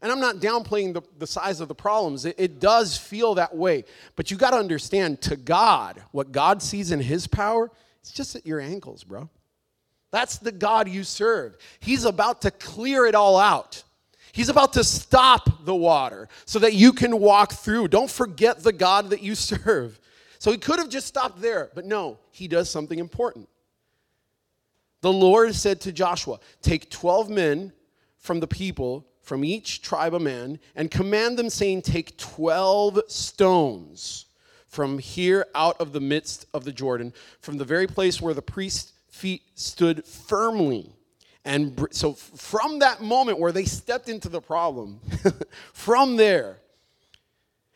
And 0.00 0.12
I'm 0.12 0.20
not 0.20 0.36
downplaying 0.36 0.94
the, 0.94 1.02
the 1.18 1.26
size 1.26 1.60
of 1.60 1.66
the 1.66 1.74
problems. 1.74 2.24
It, 2.24 2.36
it 2.38 2.60
does 2.60 2.96
feel 2.96 3.34
that 3.34 3.56
way. 3.56 3.84
But 4.14 4.30
you 4.30 4.36
got 4.36 4.52
to 4.52 4.56
understand 4.56 5.20
to 5.22 5.36
God, 5.36 6.00
what 6.12 6.30
God 6.30 6.62
sees 6.62 6.92
in 6.92 7.00
His 7.00 7.26
power, 7.26 7.70
it's 8.00 8.12
just 8.12 8.36
at 8.36 8.46
your 8.46 8.60
ankles, 8.60 9.02
bro. 9.02 9.28
That's 10.12 10.38
the 10.38 10.52
God 10.52 10.88
you 10.88 11.02
serve. 11.02 11.56
He's 11.80 12.04
about 12.04 12.42
to 12.42 12.52
clear 12.52 13.06
it 13.06 13.16
all 13.16 13.38
out. 13.38 13.82
He's 14.32 14.48
about 14.48 14.74
to 14.74 14.84
stop 14.84 15.64
the 15.64 15.74
water 15.74 16.28
so 16.44 16.60
that 16.60 16.74
you 16.74 16.92
can 16.92 17.18
walk 17.18 17.52
through. 17.54 17.88
Don't 17.88 18.10
forget 18.10 18.62
the 18.62 18.72
God 18.72 19.10
that 19.10 19.20
you 19.20 19.34
serve. 19.34 19.98
So 20.38 20.50
he 20.50 20.58
could 20.58 20.78
have 20.78 20.88
just 20.88 21.06
stopped 21.06 21.40
there, 21.40 21.70
but 21.74 21.84
no, 21.84 22.18
he 22.30 22.48
does 22.48 22.70
something 22.70 22.98
important. 22.98 23.48
The 25.00 25.12
Lord 25.12 25.54
said 25.54 25.80
to 25.82 25.92
Joshua, 25.92 26.38
Take 26.62 26.90
12 26.90 27.30
men 27.30 27.72
from 28.18 28.40
the 28.40 28.46
people 28.46 29.08
from 29.28 29.44
each 29.44 29.82
tribe 29.82 30.14
a 30.14 30.18
man, 30.18 30.58
and 30.74 30.90
command 30.90 31.38
them, 31.38 31.50
saying, 31.50 31.82
Take 31.82 32.16
12 32.16 33.02
stones 33.08 34.24
from 34.66 34.98
here 34.98 35.46
out 35.54 35.78
of 35.80 35.92
the 35.92 36.00
midst 36.00 36.46
of 36.54 36.64
the 36.64 36.72
Jordan, 36.72 37.12
from 37.40 37.58
the 37.58 37.64
very 37.64 37.86
place 37.86 38.20
where 38.20 38.34
the 38.34 38.42
priest's 38.42 38.94
feet 39.10 39.42
stood 39.54 40.04
firmly. 40.06 40.90
And 41.44 41.86
so, 41.90 42.14
from 42.14 42.80
that 42.80 43.02
moment 43.02 43.38
where 43.38 43.52
they 43.52 43.64
stepped 43.64 44.08
into 44.08 44.28
the 44.28 44.40
problem, 44.40 45.00
from 45.72 46.16
there, 46.16 46.58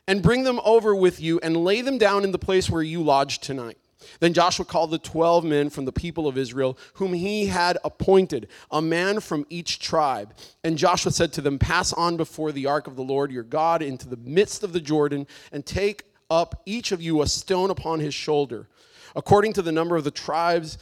and 0.07 0.23
bring 0.23 0.45
them 0.45 0.61
over 0.65 0.95
with 0.95 1.21
you 1.21 1.39
and 1.43 1.57
lay 1.57 1.81
them 1.81 1.99
down 1.99 2.25
in 2.25 2.33
the 2.33 2.39
place 2.39 2.69
where 2.69 2.83
you 2.83 3.03
lodge 3.03 3.39
tonight. 3.39 3.79
Then 4.21 4.33
Joshua 4.33 4.65
called 4.65 4.91
the 4.91 4.99
12 4.99 5.45
men 5.45 5.71
from 5.71 5.85
the 5.85 5.93
people 5.93 6.27
of 6.27 6.37
Israel, 6.37 6.77
whom 6.95 7.13
he 7.13 7.47
had 7.47 7.79
appointed, 7.85 8.49
a 8.71 8.83
man 8.83 9.21
from 9.21 9.47
each 9.49 9.79
tribe. 9.79 10.35
And 10.65 10.77
Joshua 10.77 11.13
said 11.13 11.33
to 11.35 11.41
them, 11.41 11.59
Pass 11.59 11.93
on 11.93 12.17
before 12.17 12.53
the 12.53 12.67
ark 12.67 12.87
of 12.87 12.97
the 12.97 13.03
Lord 13.03 13.31
your 13.31 13.43
God 13.43 13.83
into 13.83 14.09
the 14.09 14.17
midst 14.17 14.63
of 14.63 14.73
the 14.73 14.81
Jordan, 14.81 15.27
and 15.53 15.65
take 15.65 16.05
up 16.31 16.63
each 16.67 16.93
of 16.93 17.03
you 17.03 17.23
a 17.23 17.27
stone 17.27 17.71
upon 17.71 18.01
his 18.01 18.15
shoulder, 18.15 18.69
according 19.15 19.53
to 19.55 19.63
the 19.63 19.73
number 19.73 19.97
of 19.97 20.05
the 20.05 20.11
tribes 20.11 20.79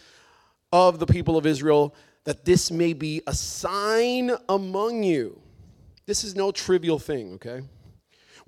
of 0.73 0.99
the 0.99 1.07
people 1.07 1.37
of 1.37 1.47
Israel, 1.47 1.95
that 2.25 2.45
this 2.45 2.71
may 2.71 2.93
be 2.93 3.23
a 3.27 3.35
sign 3.35 4.31
among 4.49 5.03
you. 5.03 5.41
This 6.07 6.25
is 6.25 6.37
no 6.37 6.53
trivial 6.53 6.99
thing, 6.99 7.35
okay? 7.35 7.63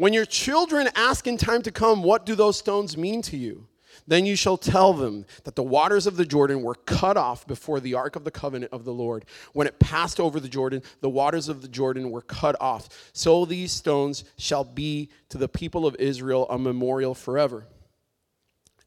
When 0.03 0.13
your 0.13 0.27
children 0.27 0.89
ask 0.97 1.29
in 1.29 1.37
time 1.37 1.63
to 1.63 1.71
come, 1.71 2.03
What 2.03 2.27
do 2.27 2.35
those 2.35 2.59
stones 2.59 2.97
mean 2.97 3.23
to 3.23 3.37
you? 3.37 3.69
Then 4.05 4.27
you 4.27 4.35
shall 4.35 4.57
tell 4.57 4.93
them 4.93 5.27
that 5.45 5.55
the 5.55 5.63
waters 5.63 6.09
of 6.09 6.17
the 6.17 6.27
Jordan 6.27 6.63
were 6.63 6.75
cut 6.75 7.17
off 7.17 7.47
before 7.47 7.79
the 7.79 7.95
ark 7.95 8.17
of 8.17 8.25
the 8.25 8.33
covenant 8.33 8.73
of 8.73 8.85
the 8.85 8.93
Lord. 8.93 9.27
When 9.53 9.69
it 9.69 9.79
passed 9.79 10.19
over 10.19 10.41
the 10.41 10.49
Jordan, 10.49 10.83
the 11.03 11.09
waters 11.09 11.49
of 11.49 11.63
the 11.63 11.69
Jordan 11.69 12.11
were 12.11 12.21
cut 12.21 12.57
off. 12.61 12.89
So 13.13 13.45
these 13.45 13.71
stones 13.71 14.25
shall 14.37 14.65
be 14.65 15.09
to 15.29 15.39
the 15.39 15.47
people 15.47 15.87
of 15.87 15.95
Israel 16.01 16.49
a 16.51 16.59
memorial 16.59 17.15
forever. 17.15 17.69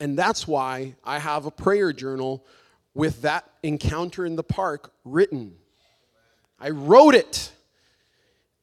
And 0.02 0.20
that's 0.20 0.46
why 0.46 0.96
I 1.02 1.20
have 1.20 1.46
a 1.46 1.52
prayer 1.52 1.94
journal 1.94 2.46
with 2.94 3.22
that 3.22 3.50
encounter 3.64 4.26
in 4.26 4.36
the 4.36 4.44
park 4.44 4.92
written. 5.06 5.56
I 6.60 6.72
wrote 6.72 7.16
it. 7.16 7.54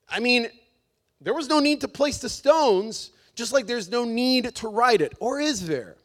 I 0.07 0.21
mean, 0.21 0.51
there 1.25 1.35
was 1.35 1.49
no 1.49 1.61
need 1.61 1.81
to 1.83 1.89
place 1.89 2.19
the 2.19 2.29
stones, 2.29 3.11
just 3.35 3.53
like 3.53 3.67
there's 3.67 3.91
no 3.91 4.05
need 4.05 4.55
to 4.57 4.69
write 4.69 5.01
it. 5.01 5.15
Or 5.21 5.41
is 5.41 5.67
there? 5.67 5.97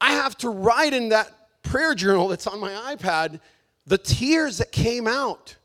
I 0.00 0.12
have 0.12 0.36
to 0.38 0.50
write 0.50 0.92
in 0.92 1.10
that 1.10 1.30
prayer 1.62 1.94
journal 1.94 2.28
that's 2.28 2.46
on 2.46 2.58
my 2.58 2.72
iPad 2.94 3.40
the 3.86 3.98
tears 3.98 4.58
that 4.58 4.72
came 4.72 5.06
out. 5.06 5.56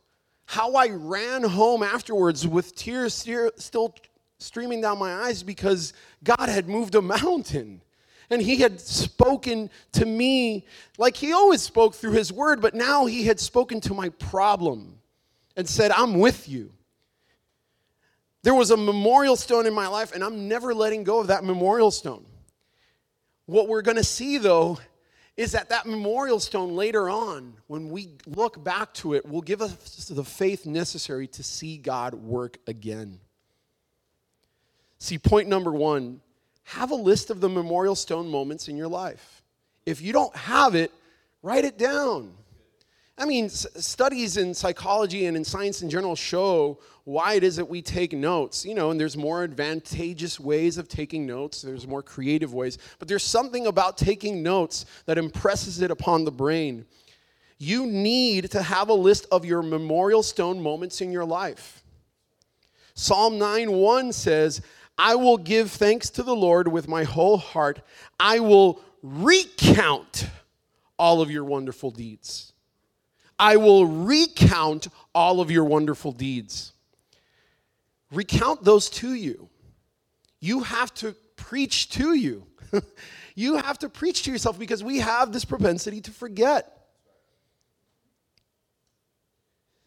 How 0.46 0.76
I 0.76 0.90
ran 0.90 1.44
home 1.44 1.84
afterwards 1.84 2.48
with 2.48 2.76
tears 2.76 3.14
still 3.14 3.96
streaming 4.38 4.82
down 4.82 5.00
my 5.00 5.14
eyes 5.14 5.42
because 5.42 5.94
God 6.24 6.50
had 6.50 6.68
moved 6.68 6.96
a 6.96 7.02
mountain. 7.02 7.82
And 8.30 8.42
he 8.42 8.58
had 8.58 8.80
spoken 8.80 9.70
to 9.94 10.06
me 10.06 10.66
like 10.98 11.16
he 11.16 11.32
always 11.32 11.62
spoke 11.62 11.96
through 11.96 12.14
his 12.14 12.34
word, 12.34 12.62
but 12.62 12.74
now 12.74 13.06
he 13.06 13.26
had 13.26 13.40
spoken 13.40 13.82
to 13.82 13.94
my 13.94 14.10
problem 14.10 15.00
and 15.56 15.68
said, 15.68 15.92
I'm 15.92 16.20
with 16.20 16.50
you. 16.50 16.72
There 18.46 18.54
was 18.54 18.70
a 18.70 18.78
memorial 18.78 19.36
stone 19.36 19.66
in 19.66 19.74
my 19.74 19.88
life, 19.88 20.14
and 20.14 20.24
I'm 20.24 20.48
never 20.48 20.72
letting 20.72 21.04
go 21.04 21.20
of 21.20 21.28
that 21.28 21.44
memorial 21.44 21.90
stone. 21.90 22.24
What 23.48 23.68
we're 23.68 23.82
going 23.82 23.98
to 23.98 24.04
see, 24.04 24.38
though, 24.38 24.78
is 25.36 25.54
that 25.54 25.70
that 25.70 25.88
memorial 25.88 26.40
stone 26.40 26.76
later 26.76 27.10
on, 27.10 27.56
when 27.66 27.90
we 27.90 28.10
look 28.28 28.64
back 28.64 28.94
to 28.96 29.16
it, 29.16 29.28
will 29.28 29.42
give 29.42 29.64
us 29.64 30.06
the 30.10 30.24
faith 30.24 30.68
necessary 30.68 31.26
to 31.30 31.42
see 31.42 31.78
God 31.80 32.14
work 32.14 32.60
again. 32.68 33.20
See, 35.00 35.18
point 35.18 35.50
number 35.50 35.72
one 35.72 36.22
have 36.66 36.92
a 36.92 36.96
list 36.96 37.32
of 37.32 37.42
the 37.42 37.50
memorial 37.50 37.96
stone 37.96 38.30
moments 38.30 38.68
in 38.68 38.78
your 38.78 38.88
life. 38.88 39.42
If 39.88 40.04
you 40.04 40.14
don't 40.14 40.36
have 40.36 40.76
it, 40.76 40.92
Write 41.46 41.64
it 41.64 41.78
down. 41.78 42.34
I 43.18 43.26
mean, 43.26 43.46
s- 43.46 43.66
studies 43.78 44.38
in 44.38 44.54
psychology 44.54 45.26
and 45.26 45.38
in 45.38 45.44
science 45.46 45.82
in 45.82 45.90
general 45.90 46.16
show 46.16 46.80
why 47.06 47.36
it 47.36 47.44
is 47.44 47.56
that 47.56 47.70
we 47.70 47.82
take 47.82 48.12
notes. 48.14 48.66
You 48.66 48.76
know, 48.76 48.92
and 48.92 49.00
there's 49.00 49.16
more 49.16 49.44
advantageous 49.44 50.40
ways 50.40 50.78
of 50.78 50.88
taking 50.88 51.26
notes, 51.26 51.62
there's 51.62 51.88
more 51.88 52.04
creative 52.04 52.54
ways, 52.54 52.78
but 53.00 53.08
there's 53.08 53.24
something 53.24 53.68
about 53.68 53.98
taking 53.98 54.44
notes 54.44 54.86
that 55.06 55.18
impresses 55.18 55.82
it 55.82 55.92
upon 55.92 56.26
the 56.26 56.32
brain. 56.32 56.86
You 57.58 57.86
need 57.86 58.52
to 58.52 58.62
have 58.62 58.90
a 58.90 58.94
list 58.94 59.28
of 59.32 59.46
your 59.46 59.62
memorial 59.62 60.24
stone 60.24 60.62
moments 60.62 61.00
in 61.00 61.12
your 61.12 61.24
life. 61.24 61.84
Psalm 62.96 63.38
9 63.38 63.72
1 63.72 64.12
says, 64.14 64.62
I 64.98 65.16
will 65.16 65.38
give 65.38 65.72
thanks 65.72 66.10
to 66.12 66.24
the 66.24 66.36
Lord 66.36 66.68
with 66.68 66.88
my 66.88 67.04
whole 67.04 67.38
heart. 67.38 67.82
I 68.20 68.40
will 68.40 68.82
recount 69.04 70.28
all 70.98 71.22
of 71.22 71.30
your 71.30 71.44
wonderful 71.44 71.92
deeds. 71.92 72.54
I 73.38 73.58
will 73.58 73.86
recount 73.86 74.88
all 75.14 75.42
of 75.42 75.52
your 75.52 75.66
wonderful 75.66 76.12
deeds. 76.12 76.74
Recount 78.12 78.64
those 78.64 78.90
to 78.92 79.14
you. 79.14 79.50
You 80.40 80.64
have 80.64 80.94
to 80.96 81.16
preach 81.36 81.90
to 81.92 82.14
you. 82.14 82.46
you 83.36 83.58
have 83.58 83.80
to 83.80 83.90
preach 83.90 84.24
to 84.24 84.32
yourself 84.32 84.58
because 84.58 84.84
we 84.84 85.00
have 85.00 85.32
this 85.32 85.46
propensity 85.46 86.02
to 86.02 86.12
forget. 86.12 86.72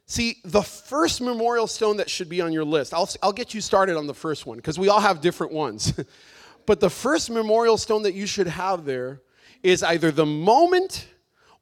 See, 0.07 0.39
the 0.45 0.63
first 0.63 1.21
memorial 1.21 1.67
stone 1.67 1.99
that 1.99 2.09
should 2.09 2.31
be 2.31 2.41
on 2.41 2.53
your 2.53 2.65
list, 2.65 2.95
I'll, 2.95 3.09
I'll 3.23 3.33
get 3.33 3.53
you 3.53 3.61
started 3.61 3.97
on 3.97 4.07
the 4.07 4.15
first 4.15 4.47
one 4.47 4.57
because 4.57 4.79
we 4.79 4.89
all 4.89 5.01
have 5.01 5.21
different 5.21 5.53
ones. 5.53 5.93
but 6.67 6.81
the 6.81 6.91
first 6.91 7.31
memorial 7.31 7.77
stone 7.77 8.03
that 8.05 8.15
you 8.15 8.27
should 8.27 8.47
have 8.47 8.85
there 8.85 9.21
is 9.63 9.83
either 9.83 10.11
the 10.11 10.27
moment 10.27 11.07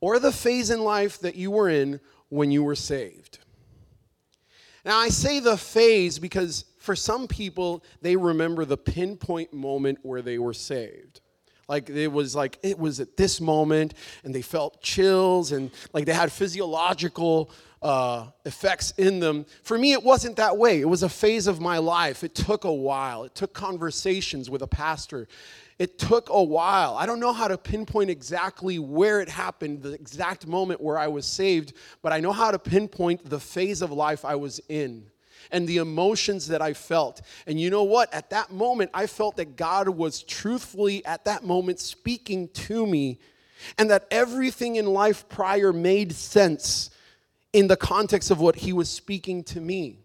or 0.01 0.19
the 0.19 0.33
phase 0.33 0.71
in 0.71 0.81
life 0.83 1.21
that 1.21 1.37
you 1.37 1.51
were 1.51 1.69
in 1.69 2.01
when 2.29 2.51
you 2.51 2.63
were 2.63 2.75
saved. 2.75 3.39
Now, 4.85 4.99
I 4.99 5.09
say 5.09 5.41
the 5.41 5.57
phase 5.57 6.19
because 6.19 6.65
for 6.79 6.95
some 6.95 7.27
people, 7.27 7.83
they 8.03 8.15
remember 8.15 8.65
the 8.65 8.77
pinpoint 8.77 9.53
moment 9.53 9.99
where 10.03 10.23
they 10.23 10.39
were 10.39 10.55
saved. 10.55 11.21
Like 11.69 11.91
it 11.91 12.13
was 12.13 12.37
like 12.37 12.59
it 12.63 12.79
was 12.79 13.01
at 13.01 13.17
this 13.17 13.41
moment, 13.41 13.95
and 14.23 14.33
they 14.33 14.43
felt 14.43 14.81
chills, 14.81 15.51
and 15.51 15.73
like 15.93 16.07
they 16.07 16.13
had 16.13 16.31
physiological 16.31 17.51
uh, 17.83 18.27
effects 18.45 18.93
in 18.93 19.19
them. 19.19 19.47
For 19.65 19.77
me, 19.77 19.93
it 19.93 20.03
wasn't 20.03 20.37
that 20.37 20.57
way. 20.57 20.81
It 20.81 20.89
was 20.89 21.03
a 21.03 21.09
phase 21.09 21.49
of 21.49 21.61
my 21.61 21.79
life. 21.79 22.23
It 22.23 22.37
took 22.37 22.63
a 22.63 22.73
while. 22.73 23.25
It 23.25 23.35
took 23.35 23.53
conversations 23.53 24.49
with 24.49 24.63
a 24.63 24.69
pastor. 24.69 25.27
It 25.79 25.99
took 25.99 26.31
a 26.31 26.43
while. 26.43 26.97
I 26.97 27.05
don't 27.05 27.21
know 27.21 27.35
how 27.35 27.49
to 27.49 27.59
pinpoint 27.59 28.09
exactly 28.09 28.79
where 28.79 29.21
it 29.21 29.29
happened, 29.29 29.83
the 29.83 29.93
exact 29.93 30.47
moment 30.47 30.81
where 30.81 30.99
I 30.99 31.09
was 31.09 31.27
saved, 31.27 31.75
but 32.03 32.13
I 32.13 32.21
know 32.21 32.33
how 32.33 32.51
to 32.51 32.59
pinpoint 32.59 33.29
the 33.29 33.41
phase 33.41 33.83
of 33.83 33.93
life 33.93 34.25
I 34.25 34.37
was 34.37 34.61
in 34.69 35.11
and 35.51 35.69
the 35.69 35.77
emotions 35.77 36.49
that 36.49 36.63
I 36.63 36.73
felt. 36.73 37.21
And 37.47 37.61
you 37.61 37.71
know 37.71 37.85
what? 37.85 38.13
At 38.13 38.31
that 38.31 38.51
moment, 38.51 38.91
I 38.95 39.07
felt 39.07 39.37
that 39.37 39.57
God 39.57 39.89
was 39.89 40.23
truthfully, 40.23 41.05
at 41.05 41.25
that 41.27 41.45
moment, 41.45 41.79
speaking 41.79 42.49
to 42.49 42.87
me, 42.87 43.19
and 43.79 43.91
that 43.91 44.07
everything 44.11 44.77
in 44.77 44.87
life 44.87 45.29
prior 45.29 45.73
made 45.73 46.13
sense 46.13 46.91
in 47.53 47.69
the 47.69 47.77
context 47.77 48.31
of 48.31 48.41
what 48.41 48.57
He 48.57 48.73
was 48.73 48.89
speaking 48.89 49.45
to 49.45 49.61
me. 49.61 49.99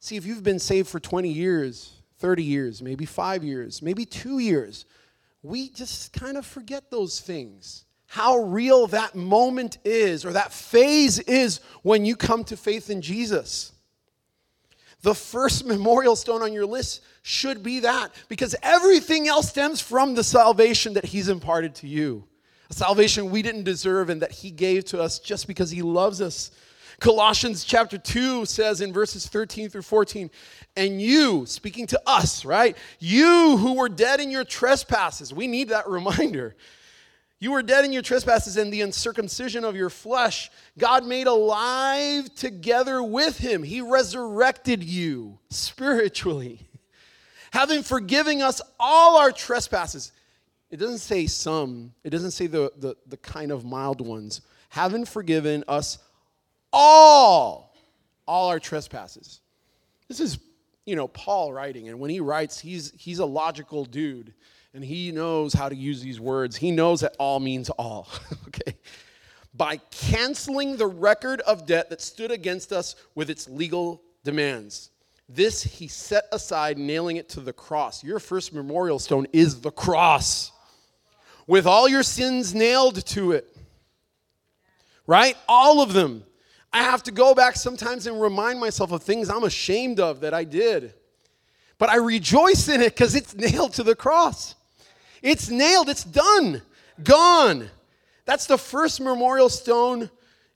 See, 0.00 0.16
if 0.16 0.26
you've 0.26 0.42
been 0.42 0.58
saved 0.58 0.88
for 0.88 1.00
20 1.00 1.28
years, 1.28 2.01
30 2.22 2.44
years, 2.44 2.80
maybe 2.80 3.04
five 3.04 3.42
years, 3.42 3.82
maybe 3.82 4.04
two 4.04 4.38
years, 4.38 4.86
we 5.42 5.68
just 5.70 6.12
kind 6.12 6.36
of 6.36 6.46
forget 6.46 6.88
those 6.88 7.18
things. 7.18 7.84
How 8.06 8.36
real 8.38 8.86
that 8.86 9.16
moment 9.16 9.78
is, 9.84 10.24
or 10.24 10.32
that 10.32 10.52
phase 10.52 11.18
is 11.18 11.60
when 11.82 12.04
you 12.04 12.14
come 12.14 12.44
to 12.44 12.56
faith 12.56 12.90
in 12.90 13.02
Jesus. 13.02 13.72
The 15.00 15.16
first 15.16 15.66
memorial 15.66 16.14
stone 16.14 16.42
on 16.42 16.52
your 16.52 16.64
list 16.64 17.02
should 17.22 17.60
be 17.60 17.80
that 17.80 18.12
because 18.28 18.54
everything 18.62 19.26
else 19.26 19.48
stems 19.48 19.80
from 19.80 20.14
the 20.14 20.22
salvation 20.22 20.92
that 20.92 21.06
He's 21.06 21.28
imparted 21.28 21.74
to 21.76 21.88
you. 21.88 22.22
A 22.70 22.74
salvation 22.74 23.32
we 23.32 23.42
didn't 23.42 23.64
deserve 23.64 24.10
and 24.10 24.22
that 24.22 24.30
He 24.30 24.52
gave 24.52 24.84
to 24.86 25.02
us 25.02 25.18
just 25.18 25.48
because 25.48 25.72
He 25.72 25.82
loves 25.82 26.20
us. 26.20 26.52
Colossians 27.02 27.64
chapter 27.64 27.98
2 27.98 28.46
says 28.46 28.80
in 28.80 28.92
verses 28.92 29.26
13 29.26 29.68
through 29.68 29.82
14, 29.82 30.30
and 30.76 31.02
you, 31.02 31.44
speaking 31.46 31.84
to 31.88 32.00
us, 32.06 32.44
right? 32.44 32.76
You 33.00 33.56
who 33.56 33.74
were 33.74 33.88
dead 33.88 34.20
in 34.20 34.30
your 34.30 34.44
trespasses, 34.44 35.34
we 35.34 35.48
need 35.48 35.70
that 35.70 35.88
reminder. 35.88 36.54
You 37.40 37.50
were 37.50 37.62
dead 37.64 37.84
in 37.84 37.92
your 37.92 38.02
trespasses 38.02 38.56
and 38.56 38.72
the 38.72 38.82
uncircumcision 38.82 39.64
of 39.64 39.74
your 39.74 39.90
flesh. 39.90 40.48
God 40.78 41.04
made 41.04 41.26
alive 41.26 42.32
together 42.36 43.02
with 43.02 43.36
him. 43.36 43.64
He 43.64 43.80
resurrected 43.80 44.84
you 44.84 45.40
spiritually, 45.50 46.60
having 47.52 47.82
forgiven 47.82 48.40
us 48.42 48.62
all 48.78 49.16
our 49.16 49.32
trespasses. 49.32 50.12
It 50.70 50.76
doesn't 50.76 50.98
say 50.98 51.26
some, 51.26 51.94
it 52.04 52.10
doesn't 52.10 52.30
say 52.30 52.46
the, 52.46 52.70
the, 52.78 52.94
the 53.08 53.16
kind 53.16 53.50
of 53.50 53.64
mild 53.64 54.00
ones. 54.00 54.40
Having 54.68 55.06
forgiven 55.06 55.64
us 55.66 55.98
all, 56.72 57.74
all 58.26 58.48
our 58.48 58.60
trespasses. 58.60 59.40
This 60.08 60.20
is, 60.20 60.38
you 60.84 60.96
know, 60.96 61.08
Paul 61.08 61.52
writing, 61.52 61.88
and 61.88 61.98
when 62.00 62.10
he 62.10 62.20
writes, 62.20 62.58
he's, 62.58 62.92
he's 62.96 63.18
a 63.18 63.26
logical 63.26 63.84
dude 63.84 64.34
and 64.74 64.84
he 64.84 65.12
knows 65.12 65.52
how 65.52 65.68
to 65.68 65.74
use 65.74 66.00
these 66.00 66.18
words. 66.18 66.56
He 66.56 66.70
knows 66.70 67.00
that 67.00 67.14
all 67.18 67.40
means 67.40 67.70
all, 67.70 68.08
okay? 68.48 68.76
By 69.54 69.78
canceling 69.90 70.76
the 70.76 70.86
record 70.86 71.40
of 71.42 71.66
debt 71.66 71.90
that 71.90 72.00
stood 72.00 72.30
against 72.30 72.72
us 72.72 72.96
with 73.14 73.28
its 73.28 73.48
legal 73.48 74.02
demands. 74.24 74.90
This 75.28 75.62
he 75.62 75.88
set 75.88 76.24
aside, 76.32 76.78
nailing 76.78 77.16
it 77.16 77.28
to 77.30 77.40
the 77.40 77.52
cross. 77.52 78.02
Your 78.02 78.18
first 78.18 78.52
memorial 78.52 78.98
stone 78.98 79.26
is 79.32 79.60
the 79.60 79.70
cross, 79.70 80.52
with 81.46 81.66
all 81.66 81.88
your 81.88 82.02
sins 82.02 82.54
nailed 82.54 83.04
to 83.06 83.32
it. 83.32 83.54
Right? 85.06 85.36
All 85.48 85.82
of 85.82 85.92
them. 85.92 86.24
I 86.72 86.82
have 86.82 87.02
to 87.04 87.10
go 87.10 87.34
back 87.34 87.56
sometimes 87.56 88.06
and 88.06 88.20
remind 88.20 88.58
myself 88.58 88.92
of 88.92 89.02
things 89.02 89.28
I'm 89.28 89.44
ashamed 89.44 90.00
of 90.00 90.20
that 90.20 90.32
I 90.32 90.44
did. 90.44 90.94
But 91.78 91.90
I 91.90 91.96
rejoice 91.96 92.68
in 92.68 92.80
it 92.80 92.94
because 92.94 93.14
it's 93.14 93.34
nailed 93.34 93.74
to 93.74 93.82
the 93.82 93.94
cross. 93.94 94.54
It's 95.20 95.50
nailed, 95.50 95.88
it's 95.88 96.04
done, 96.04 96.62
gone. 97.02 97.70
That's 98.24 98.46
the 98.46 98.58
first 98.58 99.00
memorial 99.00 99.48
stone 99.48 100.10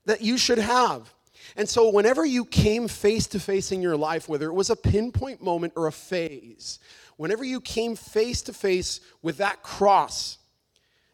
that 0.07 0.23
you 0.23 0.39
should 0.39 0.59
have. 0.59 1.13
And 1.57 1.69
so, 1.69 1.91
whenever 1.91 2.25
you 2.25 2.45
came 2.45 2.89
face 2.89 3.27
to 3.29 3.41
face 3.41 3.73
in 3.73 3.81
your 3.81 3.97
life, 3.97 4.29
whether 4.29 4.47
it 4.47 4.55
was 4.55 4.71
a 4.71 4.77
pinpoint 4.77 5.43
moment 5.43 5.73
or 5.77 5.87
a 5.87 5.93
phase, 5.93 6.81
whenever 7.17 7.45
you 7.45 7.61
came 7.61 7.97
face 7.97 8.43
to 8.43 8.53
face 8.53 9.01
with 9.23 9.39
that 9.39 9.63
cross, 9.63 10.39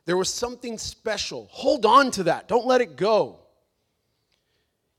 there 0.05 0.17
was 0.17 0.29
something 0.29 0.79
special. 0.79 1.49
Hold 1.53 1.87
on 1.87 2.11
to 2.13 2.25
that, 2.25 2.49
don't 2.49 2.67
let 2.67 2.81
it 2.81 2.97
go. 2.97 3.42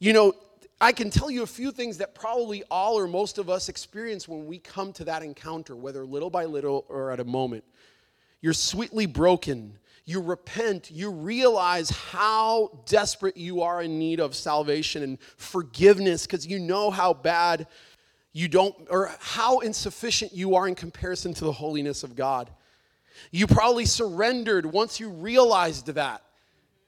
You 0.04 0.12
know, 0.12 0.34
I 0.82 0.92
can 0.92 1.10
tell 1.10 1.32
you 1.32 1.44
a 1.44 1.48
few 1.48 1.72
things 1.72 2.00
that 2.00 2.14
probably 2.14 2.62
all 2.70 3.00
or 3.00 3.08
most 3.08 3.38
of 3.38 3.50
us 3.50 3.70
experience 3.70 4.28
when 4.28 4.46
we 4.46 4.60
come 4.60 4.92
to 4.92 5.06
that 5.06 5.24
encounter, 5.24 5.78
whether 5.78 6.04
little 6.04 6.30
by 6.30 6.44
little 6.44 6.84
or 6.90 7.10
at 7.14 7.22
a 7.22 7.24
moment. 7.24 7.64
You're 8.42 8.52
sweetly 8.52 9.06
broken. 9.06 9.80
You 10.04 10.20
repent. 10.20 10.92
You 10.92 11.10
realize 11.10 11.90
how 11.90 12.82
desperate 12.86 13.38
you 13.38 13.62
are 13.62 13.82
in 13.82 13.98
need 13.98 14.20
of 14.20 14.36
salvation 14.36 15.04
and 15.04 15.22
forgiveness 15.38 16.28
because 16.28 16.46
you 16.46 16.60
know 16.60 16.92
how 16.92 17.14
bad 17.14 17.66
you 18.34 18.50
don't, 18.50 18.76
or 18.90 19.10
how 19.22 19.60
insufficient 19.60 20.34
you 20.34 20.56
are 20.56 20.68
in 20.68 20.76
comparison 20.76 21.34
to 21.36 21.46
the 21.46 21.54
holiness 21.54 22.04
of 22.04 22.14
God. 22.14 22.50
You 23.32 23.48
probably 23.48 23.86
surrendered 23.86 24.66
once 24.66 25.00
you 25.00 25.08
realized 25.08 25.86
that. 25.86 26.24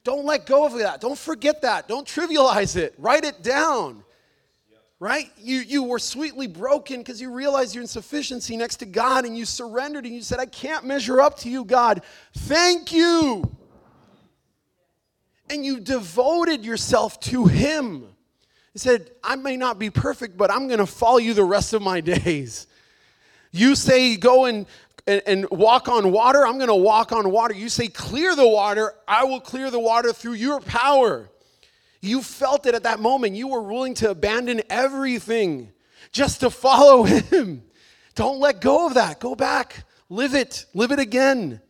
Don't 0.05 0.23
let 0.23 0.45
go 0.45 0.65
of 0.65 0.77
that. 0.77 1.01
Don't 1.01 1.17
forget 1.17 1.63
that. 1.63 1.89
Don't 1.89 2.07
trivialize 2.07 2.77
it. 2.77 2.95
Write 2.97 3.25
it 3.25 3.43
down 3.43 4.05
right? 4.99 5.29
You, 5.37 5.59
you 5.59 5.83
were 5.83 5.99
sweetly 5.99 6.47
broken 6.47 6.99
because 6.99 7.19
you 7.19 7.31
realized 7.31 7.75
your 7.75 7.81
insufficiency 7.81 8.55
next 8.55 8.77
to 8.77 8.85
God 8.85 9.25
and 9.25 9.37
you 9.37 9.45
surrendered 9.45 10.05
and 10.05 10.15
you 10.15 10.21
said, 10.21 10.39
I 10.39 10.45
can't 10.45 10.85
measure 10.85 11.21
up 11.21 11.37
to 11.39 11.49
you, 11.49 11.65
God. 11.65 12.01
Thank 12.33 12.91
you. 12.91 13.43
And 15.49 15.65
you 15.65 15.79
devoted 15.79 16.65
yourself 16.65 17.19
to 17.21 17.45
Him. 17.45 18.07
He 18.73 18.79
said, 18.79 19.11
I 19.23 19.35
may 19.35 19.57
not 19.57 19.79
be 19.79 19.89
perfect, 19.89 20.37
but 20.37 20.49
I'm 20.49 20.67
going 20.67 20.79
to 20.79 20.85
follow 20.85 21.17
you 21.17 21.33
the 21.33 21.43
rest 21.43 21.73
of 21.73 21.81
my 21.81 22.01
days. 22.01 22.67
You 23.51 23.75
say, 23.75 24.15
go 24.17 24.45
and, 24.45 24.65
and, 25.07 25.21
and 25.27 25.49
walk 25.49 25.87
on 25.87 26.11
water, 26.11 26.45
I'm 26.45 26.57
going 26.57 26.67
to 26.67 26.75
walk 26.75 27.11
on 27.11 27.29
water. 27.31 27.53
You 27.53 27.69
say, 27.69 27.87
clear 27.87 28.35
the 28.35 28.47
water, 28.47 28.93
I 29.07 29.25
will 29.25 29.39
clear 29.39 29.69
the 29.69 29.79
water 29.79 30.13
through 30.13 30.33
your 30.33 30.59
power. 30.59 31.29
You 32.01 32.21
felt 32.21 32.65
it 32.65 32.75
at 32.75 32.83
that 32.83 32.99
moment. 32.99 33.35
You 33.35 33.47
were 33.47 33.61
willing 33.61 33.95
to 33.95 34.11
abandon 34.11 34.61
everything 34.69 35.71
just 36.11 36.41
to 36.41 36.49
follow 36.49 37.03
Him. 37.03 37.63
Don't 38.15 38.39
let 38.39 38.61
go 38.61 38.87
of 38.87 38.93
that. 38.93 39.19
Go 39.19 39.35
back. 39.35 39.83
Live 40.09 40.35
it. 40.35 40.65
Live 40.73 40.91
it 40.91 40.99
again. 40.99 41.61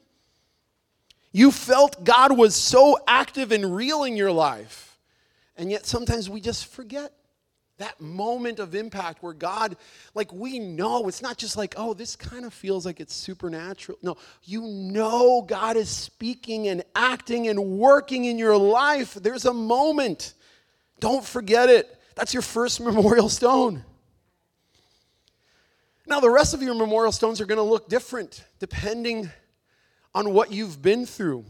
You 1.31 1.51
felt 1.51 2.03
God 2.03 2.37
was 2.37 2.55
so 2.55 2.97
active 3.07 3.51
and 3.51 3.75
real 3.75 4.03
in 4.03 4.15
your 4.15 4.31
life. 4.31 4.97
And 5.57 5.71
yet 5.71 5.85
sometimes 5.85 6.29
we 6.29 6.41
just 6.41 6.67
forget 6.67 7.11
that 7.77 7.99
moment 7.99 8.59
of 8.59 8.73
impact 8.73 9.21
where 9.21 9.33
God, 9.33 9.75
like 10.13 10.31
we 10.31 10.59
know, 10.59 11.07
it's 11.07 11.21
not 11.21 11.37
just 11.37 11.57
like, 11.57 11.73
oh, 11.77 11.93
this 11.93 12.15
kind 12.15 12.45
of 12.45 12.53
feels 12.53 12.85
like 12.85 12.99
it's 12.99 13.13
supernatural. 13.13 13.97
No, 14.01 14.17
you 14.43 14.61
know 14.61 15.41
God 15.41 15.75
is 15.75 15.89
speaking 15.89 16.69
and 16.69 16.83
acting 16.95 17.47
and 17.47 17.59
working 17.59 18.25
in 18.25 18.37
your 18.37 18.57
life. 18.57 19.15
There's 19.15 19.45
a 19.45 19.53
moment. 19.53 20.33
Don't 21.01 21.25
forget 21.25 21.69
it. 21.69 21.99
That's 22.15 22.33
your 22.33 22.43
first 22.43 22.79
memorial 22.81 23.29
stone. 23.29 23.83
Now, 26.07 26.19
the 26.19 26.29
rest 26.29 26.53
of 26.53 26.61
your 26.61 26.75
memorial 26.75 27.11
stones 27.11 27.41
are 27.41 27.45
going 27.45 27.57
to 27.57 27.63
look 27.63 27.89
different 27.89 28.43
depending 28.59 29.31
on 30.13 30.33
what 30.33 30.51
you've 30.51 30.81
been 30.81 31.05
through. 31.05 31.45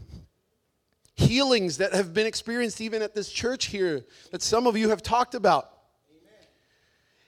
Healings 1.14 1.78
that 1.78 1.94
have 1.94 2.12
been 2.12 2.26
experienced 2.26 2.80
even 2.80 3.00
at 3.00 3.14
this 3.14 3.30
church 3.30 3.66
here 3.66 4.04
that 4.32 4.42
some 4.42 4.66
of 4.66 4.76
you 4.76 4.88
have 4.88 5.02
talked 5.02 5.34
about. 5.34 5.70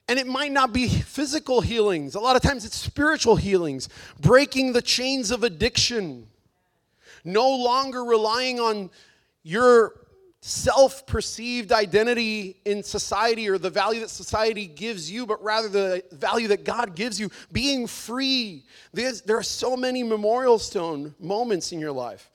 And 0.08 0.18
it 0.18 0.26
might 0.26 0.52
not 0.52 0.72
be 0.72 0.88
physical 0.88 1.60
healings. 1.60 2.14
A 2.14 2.20
lot 2.20 2.34
of 2.34 2.42
times 2.42 2.64
it's 2.64 2.76
spiritual 2.76 3.36
healings, 3.36 3.88
breaking 4.18 4.72
the 4.72 4.80
chains 4.80 5.30
of 5.30 5.44
addiction, 5.44 6.26
no 7.24 7.48
longer 7.48 8.04
relying 8.04 8.58
on 8.58 8.90
your 9.42 9.92
self 10.40 11.06
perceived 11.06 11.72
identity 11.72 12.56
in 12.64 12.82
society 12.82 13.48
or 13.48 13.58
the 13.58 13.70
value 13.70 14.00
that 14.00 14.10
society 14.10 14.66
gives 14.66 15.10
you, 15.10 15.26
but 15.26 15.42
rather 15.42 15.68
the 15.68 16.04
value 16.12 16.48
that 16.48 16.64
God 16.64 16.94
gives 16.94 17.18
you, 17.20 17.30
being 17.52 17.86
free. 17.86 18.64
There's, 18.92 19.22
there 19.22 19.36
are 19.36 19.42
so 19.42 19.76
many 19.76 20.02
memorial 20.02 20.58
stone 20.58 21.14
moments 21.18 21.72
in 21.72 21.80
your 21.80 21.92
life. 21.92 22.30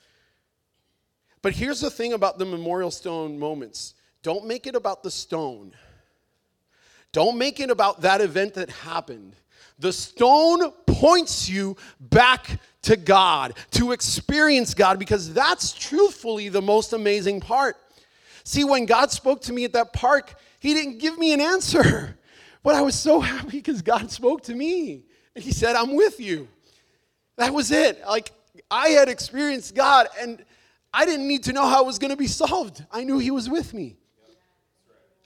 But 1.41 1.53
here's 1.53 1.81
the 1.81 1.89
thing 1.89 2.13
about 2.13 2.37
the 2.37 2.45
memorial 2.45 2.91
stone 2.91 3.39
moments 3.39 3.95
don't 4.21 4.45
make 4.45 4.67
it 4.67 4.75
about 4.75 5.03
the 5.03 5.11
stone, 5.11 5.73
don't 7.13 7.37
make 7.37 7.61
it 7.61 7.69
about 7.69 8.01
that 8.01 8.19
event 8.19 8.55
that 8.55 8.69
happened. 8.69 9.35
The 9.79 9.93
stone 9.93 10.71
points 10.85 11.47
you 11.49 11.77
back 11.99 12.59
to 12.83 12.97
God, 12.97 13.55
to 13.71 13.93
experience 13.93 14.73
God, 14.73 14.99
because 14.99 15.33
that's 15.33 15.71
truthfully 15.71 16.49
the 16.49 16.61
most 16.61 16.91
amazing 16.91 17.39
part. 17.39 17.77
See, 18.43 18.65
when 18.65 18.85
God 18.85 19.11
spoke 19.11 19.41
to 19.43 19.53
me 19.53 19.63
at 19.63 19.73
that 19.73 19.93
park, 19.93 20.35
He 20.59 20.73
didn't 20.73 20.97
give 20.97 21.17
me 21.17 21.33
an 21.33 21.39
answer. 21.39 22.17
But 22.61 22.75
I 22.75 22.81
was 22.81 22.95
so 22.95 23.19
happy 23.19 23.57
because 23.57 23.81
God 23.81 24.09
spoke 24.09 24.43
to 24.43 24.55
me. 24.55 25.03
And 25.35 25.43
He 25.43 25.51
said, 25.51 25.75
I'm 25.75 25.95
with 25.95 26.19
you. 26.19 26.47
That 27.37 27.53
was 27.53 27.71
it. 27.71 28.01
Like, 28.07 28.31
I 28.69 28.89
had 28.89 29.09
experienced 29.09 29.75
God, 29.75 30.07
and 30.19 30.43
I 30.93 31.05
didn't 31.05 31.27
need 31.27 31.43
to 31.43 31.53
know 31.53 31.67
how 31.67 31.83
it 31.83 31.85
was 31.85 31.99
going 31.99 32.11
to 32.11 32.17
be 32.17 32.27
solved. 32.27 32.85
I 32.91 33.03
knew 33.03 33.19
He 33.19 33.31
was 33.31 33.49
with 33.49 33.73
me. 33.73 33.97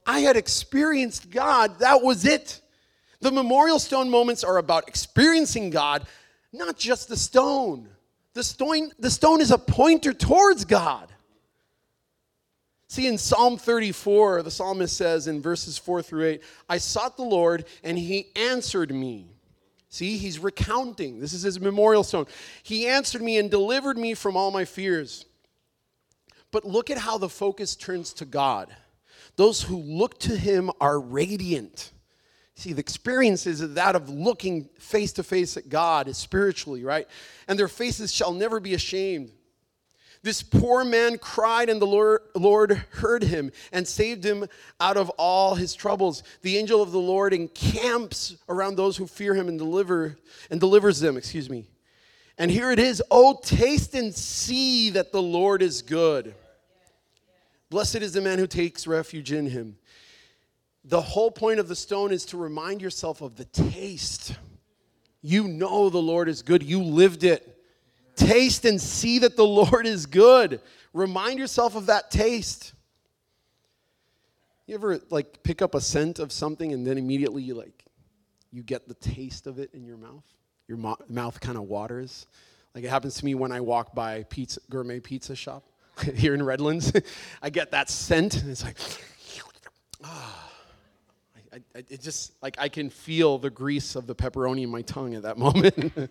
I 0.07 0.19
had 0.21 0.37
experienced 0.37 1.29
God. 1.29 1.79
That 1.79 2.01
was 2.01 2.25
it. 2.25 2.61
The 3.19 3.31
memorial 3.31 3.77
stone 3.77 4.09
moments 4.09 4.43
are 4.43 4.57
about 4.57 4.87
experiencing 4.87 5.69
God, 5.69 6.07
not 6.53 6.77
just 6.77 7.09
the 7.09 7.17
stone. 7.17 7.89
The 8.33 8.43
stone, 8.43 8.91
the 8.97 9.11
stone 9.11 9.41
is 9.41 9.51
a 9.51 9.57
pointer 9.57 10.13
towards 10.13 10.63
God. 10.63 11.11
See, 12.87 13.07
in 13.07 13.17
Psalm 13.17 13.57
34, 13.57 14.43
the 14.43 14.51
psalmist 14.51 14.95
says 14.95 15.27
in 15.27 15.41
verses 15.41 15.77
4 15.77 16.01
through 16.01 16.25
8, 16.25 16.43
I 16.69 16.77
sought 16.77 17.17
the 17.17 17.23
Lord 17.23 17.65
and 17.83 17.97
he 17.97 18.27
answered 18.35 18.93
me. 18.93 19.27
See, 19.89 20.17
he's 20.17 20.39
recounting. 20.39 21.19
This 21.19 21.33
is 21.33 21.41
his 21.41 21.59
memorial 21.59 22.03
stone. 22.03 22.27
He 22.63 22.87
answered 22.87 23.21
me 23.21 23.37
and 23.37 23.51
delivered 23.51 23.97
me 23.97 24.13
from 24.13 24.37
all 24.37 24.51
my 24.51 24.63
fears. 24.63 25.25
But 26.51 26.65
look 26.65 26.89
at 26.89 26.97
how 26.97 27.17
the 27.17 27.29
focus 27.29 27.75
turns 27.75 28.13
to 28.13 28.25
God. 28.25 28.73
Those 29.37 29.61
who 29.61 29.77
look 29.77 30.19
to 30.21 30.35
him 30.35 30.69
are 30.81 30.99
radiant. 30.99 31.91
See, 32.55 32.73
the 32.73 32.79
experience 32.79 33.45
is 33.45 33.75
that 33.75 33.95
of 33.95 34.09
looking 34.09 34.67
face 34.79 35.13
to 35.13 35.23
face 35.23 35.57
at 35.57 35.69
God 35.69 36.07
is 36.07 36.17
spiritually, 36.17 36.83
right? 36.83 37.07
And 37.47 37.57
their 37.57 37.67
faces 37.67 38.11
shall 38.11 38.33
never 38.33 38.59
be 38.59 38.73
ashamed. 38.73 39.31
This 40.23 40.41
poor 40.41 40.83
man 40.83 41.19
cried, 41.19 41.69
and 41.69 41.79
the 41.79 41.85
Lord, 41.85 42.21
Lord, 42.35 42.83
heard 42.89 43.23
him 43.23 43.51
and 43.71 43.87
saved 43.87 44.25
him 44.25 44.47
out 44.79 44.97
of 44.97 45.09
all 45.11 45.53
his 45.53 45.75
troubles. 45.75 46.23
The 46.41 46.57
angel 46.57 46.81
of 46.81 46.91
the 46.91 46.99
Lord 46.99 47.31
encamps 47.31 48.35
around 48.49 48.75
those 48.75 48.97
who 48.97 49.05
fear 49.05 49.35
him 49.35 49.47
and 49.47 49.59
deliver 49.59 50.17
and 50.49 50.59
delivers 50.59 50.99
them, 50.99 51.15
excuse 51.15 51.51
me. 51.51 51.67
And 52.39 52.49
here 52.49 52.71
it 52.71 52.79
is, 52.79 53.03
oh 53.11 53.39
taste 53.43 53.93
and 53.93 54.13
see 54.13 54.89
that 54.89 55.11
the 55.11 55.21
Lord 55.21 55.61
is 55.61 55.83
good. 55.83 56.33
Blessed 57.69 57.97
is 57.97 58.13
the 58.13 58.21
man 58.21 58.39
who 58.39 58.47
takes 58.47 58.87
refuge 58.87 59.31
in 59.31 59.49
him. 59.49 59.77
The 60.85 61.01
whole 61.01 61.31
point 61.31 61.59
of 61.59 61.67
the 61.67 61.75
stone 61.75 62.13
is 62.13 62.25
to 62.25 62.37
remind 62.37 62.81
yourself 62.81 63.21
of 63.21 63.35
the 63.35 63.45
taste. 63.45 64.35
You 65.21 65.47
know 65.47 65.89
the 65.89 65.97
Lord 65.97 66.29
is 66.29 66.41
good. 66.41 66.63
You 66.63 66.81
lived 66.81 67.25
it. 67.25 67.61
Taste 68.15 68.63
and 68.63 68.79
see 68.79 69.19
that 69.19 69.35
the 69.35 69.45
Lord 69.45 69.85
is 69.85 70.05
good. 70.05 70.61
Remind 70.93 71.39
yourself 71.39 71.75
of 71.75 71.87
that 71.87 72.09
taste. 72.09 72.73
You 74.65 74.75
ever 74.75 74.99
like 75.09 75.43
pick 75.43 75.61
up 75.61 75.75
a 75.75 75.81
scent 75.81 76.19
of 76.19 76.31
something 76.31 76.71
and 76.71 76.87
then 76.87 76.97
immediately 76.97 77.41
you 77.41 77.53
like 77.53 77.85
you 78.51 78.63
get 78.63 78.87
the 78.87 78.93
taste 78.95 79.45
of 79.45 79.59
it 79.59 79.73
in 79.73 79.85
your 79.85 79.97
mouth? 79.97 80.23
Your 80.67 80.77
mo- 80.77 80.97
mouth 81.09 81.39
kind 81.39 81.57
of 81.57 81.63
waters. 81.63 82.27
Like 82.73 82.83
it 82.85 82.89
happens 82.89 83.15
to 83.15 83.25
me 83.25 83.35
when 83.35 83.51
I 83.51 83.59
walk 83.59 83.93
by 83.93 84.23
pizza 84.23 84.61
gourmet 84.69 84.99
pizza 84.99 85.35
shop 85.35 85.63
here 86.15 86.33
in 86.33 86.43
Redlands. 86.43 86.93
I 87.41 87.49
get 87.49 87.71
that 87.71 87.89
scent 87.89 88.41
and 88.41 88.51
it's 88.51 88.63
like 88.63 88.77
ah. 90.03 90.43
I, 91.53 91.57
I, 91.75 91.83
it 91.89 92.01
just 92.01 92.33
like 92.41 92.55
I 92.59 92.69
can 92.69 92.89
feel 92.89 93.37
the 93.37 93.49
grease 93.49 93.95
of 93.95 94.05
the 94.05 94.13
pepperoni 94.13 94.63
in 94.63 94.69
my 94.69 94.81
tongue 94.81 95.15
at 95.15 95.23
that 95.23 95.37
moment. 95.39 96.09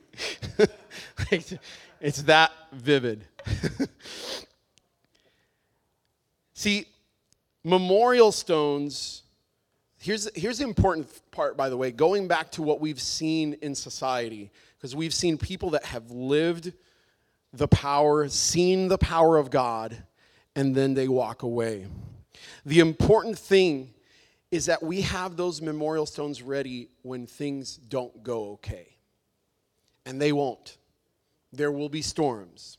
it's 2.01 2.23
that 2.23 2.53
vivid. 2.73 3.27
See, 6.55 6.87
memorial 7.65 8.33
stones. 8.33 9.23
Here's, 9.99 10.27
here's 10.35 10.59
the 10.59 10.65
important 10.65 11.07
part, 11.31 11.55
by 11.55 11.69
the 11.69 11.77
way, 11.77 11.91
going 11.91 12.29
back 12.29 12.51
to 12.53 12.63
what 12.63 12.81
we've 12.81 13.01
seen 13.01 13.59
in 13.61 13.75
society, 13.75 14.51
because 14.79 14.97
we've 14.97 15.13
seen 15.13 15.37
people 15.37 15.71
that 15.71 15.85
have 15.85 16.11
lived 16.11 16.73
the 17.53 17.69
power, 17.69 18.29
seen 18.29 18.89
the 18.89 18.99
power 18.99 19.37
of 19.37 19.51
God, 19.51 20.03
and 20.55 20.75
then 20.75 20.95
they 20.95 21.09
walk 21.09 21.43
away. 21.43 21.87
The 22.65 22.81
important 22.81 23.39
thing 23.39 23.95
is 24.51 24.67
that 24.67 24.83
we 24.83 25.03
have 25.03 25.37
those 25.37 25.61
memorial 25.61 26.07
stones 26.07 26.43
ready 26.43 26.89
when 27.03 27.27
things 27.27 27.77
don't 27.77 28.23
go 28.23 28.53
okay. 28.53 28.97
And 30.05 30.21
they 30.21 30.33
won't. 30.33 30.79
There 31.53 31.73
will 31.73 31.89
be 31.89 32.03
storms, 32.03 32.79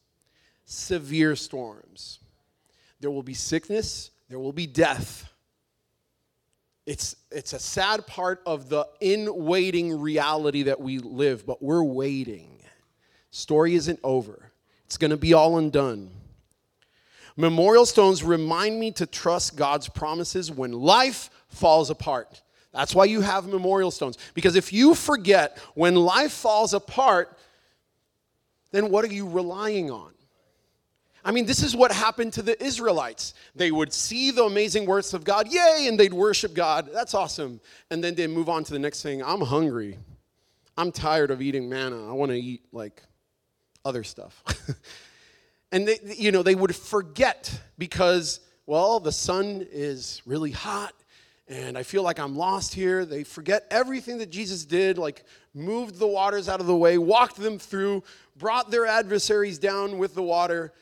severe 0.65 1.35
storms. 1.35 2.19
There 2.99 3.11
will 3.11 3.23
be 3.23 3.33
sickness, 3.33 4.11
there 4.29 4.39
will 4.39 4.53
be 4.53 4.67
death. 4.67 5.29
It's, 6.85 7.17
it's 7.31 7.51
a 7.51 7.59
sad 7.59 8.07
part 8.07 8.41
of 8.45 8.69
the 8.69 8.87
in 9.01 9.27
waiting 9.45 9.99
reality 9.99 10.63
that 10.63 10.79
we 10.79 10.99
live, 10.99 11.45
but 11.45 11.61
we're 11.61 11.83
waiting. 11.83 12.61
Story 13.29 13.75
isn't 13.75 13.99
over, 14.03 14.46
it's 14.87 14.97
going 14.97 15.11
to 15.11 15.17
be 15.17 15.33
all 15.33 15.57
undone. 15.57 16.09
Memorial 17.35 17.85
stones 17.85 18.23
remind 18.23 18.79
me 18.79 18.89
to 18.93 19.05
trust 19.05 19.57
God's 19.57 19.89
promises 19.89 20.49
when 20.49 20.71
life 20.71 21.29
falls 21.49 21.89
apart. 21.89 22.41
That's 22.71 22.95
why 22.95 23.05
you 23.05 23.21
have 23.21 23.47
memorial 23.47 23.91
stones. 23.91 24.17
Because 24.33 24.55
if 24.55 24.71
you 24.71 24.95
forget 24.95 25.59
when 25.75 25.95
life 25.95 26.31
falls 26.31 26.73
apart, 26.73 27.37
then 28.71 28.89
what 28.89 29.03
are 29.03 29.13
you 29.13 29.27
relying 29.27 29.91
on? 29.91 30.13
I 31.23 31.31
mean, 31.31 31.45
this 31.45 31.61
is 31.61 31.75
what 31.75 31.91
happened 31.91 32.31
to 32.33 32.41
the 32.41 32.61
Israelites. 32.63 33.33
They 33.53 33.71
would 33.71 33.91
see 33.91 34.31
the 34.31 34.45
amazing 34.45 34.85
works 34.85 35.13
of 35.13 35.25
God, 35.25 35.51
yay, 35.51 35.87
and 35.89 35.99
they'd 35.99 36.13
worship 36.13 36.53
God. 36.53 36.89
That's 36.93 37.13
awesome. 37.13 37.59
And 37.91 38.01
then 38.01 38.15
they'd 38.15 38.27
move 38.27 38.47
on 38.47 38.63
to 38.63 38.71
the 38.71 38.79
next 38.79 39.03
thing. 39.03 39.21
I'm 39.21 39.41
hungry. 39.41 39.97
I'm 40.77 40.91
tired 40.93 41.29
of 41.29 41.41
eating 41.41 41.67
manna. 41.67 42.09
I 42.09 42.13
want 42.13 42.31
to 42.31 42.37
eat 42.37 42.61
like 42.71 43.03
other 43.87 44.03
stuff. 44.03 44.43
and 45.71 45.87
they, 45.87 45.99
you 46.17 46.31
know, 46.31 46.43
they 46.43 46.55
would 46.55 46.75
forget 46.75 47.59
because, 47.77 48.41
well, 48.65 48.99
the 48.99 49.11
sun 49.11 49.65
is 49.71 50.21
really 50.25 50.51
hot 50.51 50.93
and 51.49 51.77
I 51.77 51.83
feel 51.83 52.03
like 52.03 52.19
I'm 52.19 52.35
lost 52.35 52.73
here. 52.73 53.05
They 53.05 53.23
forget 53.23 53.65
everything 53.71 54.17
that 54.17 54.29
Jesus 54.29 54.65
did, 54.65 54.97
like 54.97 55.23
moved 55.53 55.97
the 55.97 56.07
waters 56.07 56.49
out 56.49 56.59
of 56.59 56.67
the 56.67 56.75
way, 56.75 56.97
walked 56.97 57.37
them 57.37 57.57
through, 57.57 58.03
brought 58.35 58.69
their 58.69 58.85
adversaries 58.85 59.57
down 59.57 59.97
with 59.97 60.13
the 60.13 60.21
water. 60.21 60.73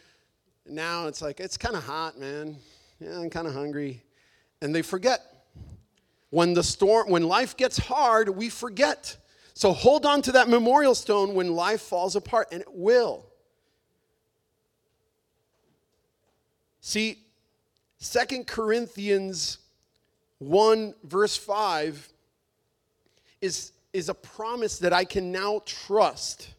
Now 0.67 1.05
it's 1.07 1.21
like, 1.21 1.39
it's 1.39 1.57
kind 1.57 1.75
of 1.75 1.83
hot, 1.83 2.19
man. 2.19 2.57
Yeah, 2.99 3.19
I'm 3.19 3.29
kind 3.29 3.47
of 3.47 3.53
hungry. 3.53 4.03
And 4.61 4.73
they 4.73 4.81
forget. 4.81 5.21
When 6.31 6.53
the 6.53 6.63
storm, 6.63 7.09
when 7.09 7.27
life 7.27 7.55
gets 7.55 7.77
hard, 7.77 8.29
we 8.29 8.49
forget. 8.49 9.17
So 9.55 9.71
hold 9.71 10.05
on 10.05 10.21
to 10.23 10.33
that 10.33 10.49
memorial 10.49 10.93
stone 10.93 11.33
when 11.33 11.55
life 11.55 11.81
falls 11.81 12.17
apart, 12.17 12.49
and 12.51 12.61
it 12.61 12.73
will. 12.73 13.25
See, 16.81 17.19
Second 17.97 18.47
Corinthians 18.47 19.59
1, 20.39 20.93
verse 21.05 21.37
5 21.37 22.09
is, 23.41 23.71
is 23.93 24.09
a 24.09 24.13
promise 24.13 24.77
that 24.79 24.91
I 24.91 25.05
can 25.05 25.31
now 25.31 25.61
trust. 25.65 26.49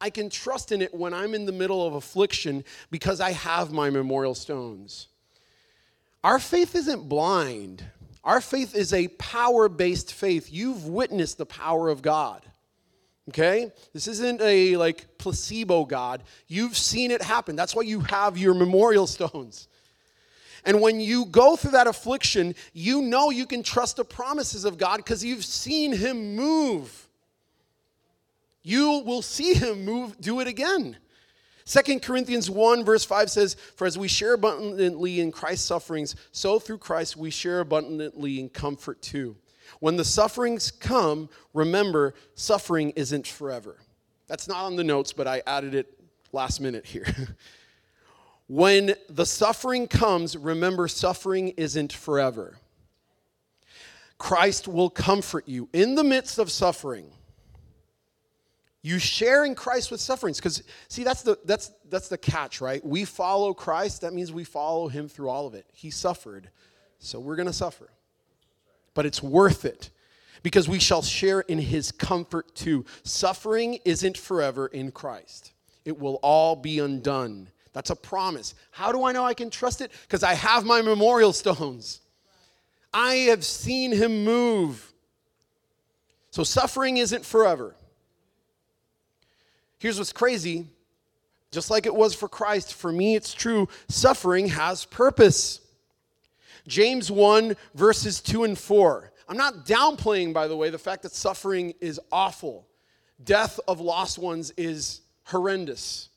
I 0.00 0.08
can 0.08 0.30
trust 0.30 0.72
in 0.72 0.80
it 0.80 0.94
when 0.94 1.12
I'm 1.12 1.34
in 1.34 1.44
the 1.44 1.52
middle 1.52 1.86
of 1.86 1.94
affliction 1.94 2.64
because 2.90 3.20
I 3.20 3.32
have 3.32 3.72
my 3.72 3.90
memorial 3.90 4.34
stones. 4.34 5.08
Our 6.24 6.38
faith 6.38 6.74
isn't 6.74 7.08
blind. 7.08 7.84
Our 8.26 8.40
faith 8.40 8.74
is 8.74 8.92
a 8.92 9.06
power 9.06 9.68
based 9.68 10.12
faith. 10.12 10.52
You've 10.52 10.86
witnessed 10.86 11.38
the 11.38 11.46
power 11.46 11.88
of 11.88 12.02
God. 12.02 12.42
Okay? 13.28 13.70
This 13.92 14.08
isn't 14.08 14.42
a 14.42 14.76
like 14.76 15.16
placebo 15.16 15.84
God. 15.84 16.24
You've 16.48 16.76
seen 16.76 17.12
it 17.12 17.22
happen. 17.22 17.54
That's 17.54 17.74
why 17.74 17.82
you 17.82 18.00
have 18.00 18.36
your 18.36 18.52
memorial 18.52 19.06
stones. 19.06 19.68
And 20.64 20.80
when 20.80 20.98
you 20.98 21.26
go 21.26 21.54
through 21.54 21.70
that 21.70 21.86
affliction, 21.86 22.56
you 22.72 23.00
know 23.00 23.30
you 23.30 23.46
can 23.46 23.62
trust 23.62 23.96
the 23.96 24.04
promises 24.04 24.64
of 24.64 24.76
God 24.76 24.96
because 24.96 25.24
you've 25.24 25.44
seen 25.44 25.92
Him 25.92 26.34
move. 26.34 27.08
You 28.64 29.04
will 29.06 29.22
see 29.22 29.54
Him 29.54 29.84
move, 29.84 30.20
do 30.20 30.40
it 30.40 30.48
again. 30.48 30.96
2 31.66 32.00
Corinthians 32.00 32.48
1, 32.48 32.84
verse 32.84 33.04
5 33.04 33.30
says, 33.30 33.54
For 33.74 33.86
as 33.86 33.98
we 33.98 34.08
share 34.08 34.34
abundantly 34.34 35.20
in 35.20 35.32
Christ's 35.32 35.66
sufferings, 35.66 36.14
so 36.32 36.58
through 36.58 36.78
Christ 36.78 37.16
we 37.16 37.30
share 37.30 37.60
abundantly 37.60 38.40
in 38.40 38.48
comfort 38.48 39.02
too. 39.02 39.36
When 39.80 39.96
the 39.96 40.04
sufferings 40.04 40.70
come, 40.70 41.28
remember, 41.52 42.14
suffering 42.34 42.90
isn't 42.90 43.26
forever. 43.26 43.78
That's 44.28 44.46
not 44.46 44.64
on 44.64 44.76
the 44.76 44.84
notes, 44.84 45.12
but 45.12 45.26
I 45.26 45.42
added 45.46 45.74
it 45.74 45.92
last 46.32 46.60
minute 46.60 46.86
here. 46.86 47.06
When 48.48 48.94
the 49.08 49.26
suffering 49.26 49.88
comes, 49.88 50.36
remember 50.36 50.86
suffering 50.86 51.48
isn't 51.56 51.92
forever. 51.92 52.58
Christ 54.18 54.68
will 54.68 54.88
comfort 54.88 55.48
you 55.48 55.68
in 55.72 55.96
the 55.96 56.04
midst 56.04 56.38
of 56.38 56.50
suffering. 56.50 57.10
You 58.82 58.98
share 58.98 59.44
in 59.44 59.54
Christ 59.54 59.90
with 59.90 60.00
sufferings 60.00 60.38
because 60.38 60.62
see 60.88 61.02
that's 61.02 61.22
the 61.22 61.38
that's 61.44 61.72
that's 61.88 62.08
the 62.08 62.18
catch, 62.18 62.60
right? 62.60 62.84
We 62.84 63.04
follow 63.04 63.52
Christ, 63.52 64.02
that 64.02 64.12
means 64.12 64.32
we 64.32 64.44
follow 64.44 64.88
him 64.88 65.08
through 65.08 65.28
all 65.28 65.46
of 65.46 65.54
it. 65.54 65.66
He 65.72 65.90
suffered. 65.90 66.50
So 66.98 67.18
we're 67.20 67.36
going 67.36 67.46
to 67.46 67.52
suffer. 67.52 67.90
But 68.94 69.06
it's 69.06 69.22
worth 69.22 69.64
it 69.64 69.90
because 70.42 70.68
we 70.68 70.78
shall 70.78 71.02
share 71.02 71.40
in 71.40 71.58
his 71.58 71.92
comfort 71.92 72.54
too. 72.54 72.84
Suffering 73.02 73.78
isn't 73.84 74.16
forever 74.16 74.68
in 74.68 74.92
Christ. 74.92 75.52
It 75.84 75.98
will 75.98 76.18
all 76.22 76.56
be 76.56 76.78
undone 76.78 77.48
that's 77.76 77.90
a 77.90 77.94
promise. 77.94 78.54
How 78.70 78.90
do 78.90 79.04
I 79.04 79.12
know 79.12 79.22
I 79.22 79.34
can 79.34 79.50
trust 79.50 79.82
it? 79.82 79.92
Because 80.08 80.22
I 80.22 80.32
have 80.32 80.64
my 80.64 80.80
memorial 80.80 81.34
stones. 81.34 82.00
I 82.90 83.16
have 83.28 83.44
seen 83.44 83.92
him 83.92 84.24
move. 84.24 84.94
So 86.30 86.42
suffering 86.42 86.96
isn't 86.96 87.22
forever. 87.22 87.76
Here's 89.78 89.98
what's 89.98 90.12
crazy 90.12 90.66
just 91.56 91.70
like 91.70 91.86
it 91.86 91.94
was 91.94 92.14
for 92.14 92.28
Christ, 92.28 92.74
for 92.74 92.92
me 92.92 93.14
it's 93.14 93.32
true 93.32 93.68
suffering 93.88 94.48
has 94.48 94.84
purpose. 94.84 95.60
James 96.66 97.10
1, 97.10 97.56
verses 97.74 98.20
2 98.20 98.44
and 98.44 98.58
4. 98.58 99.12
I'm 99.28 99.36
not 99.36 99.64
downplaying, 99.64 100.34
by 100.34 100.48
the 100.48 100.56
way, 100.56 100.68
the 100.68 100.78
fact 100.78 101.02
that 101.04 101.12
suffering 101.12 101.74
is 101.80 101.98
awful. 102.12 102.66
Death 103.24 103.58
of 103.66 103.80
lost 103.80 104.18
ones 104.18 104.52
is 104.56 105.00
horrendous. 105.24 106.10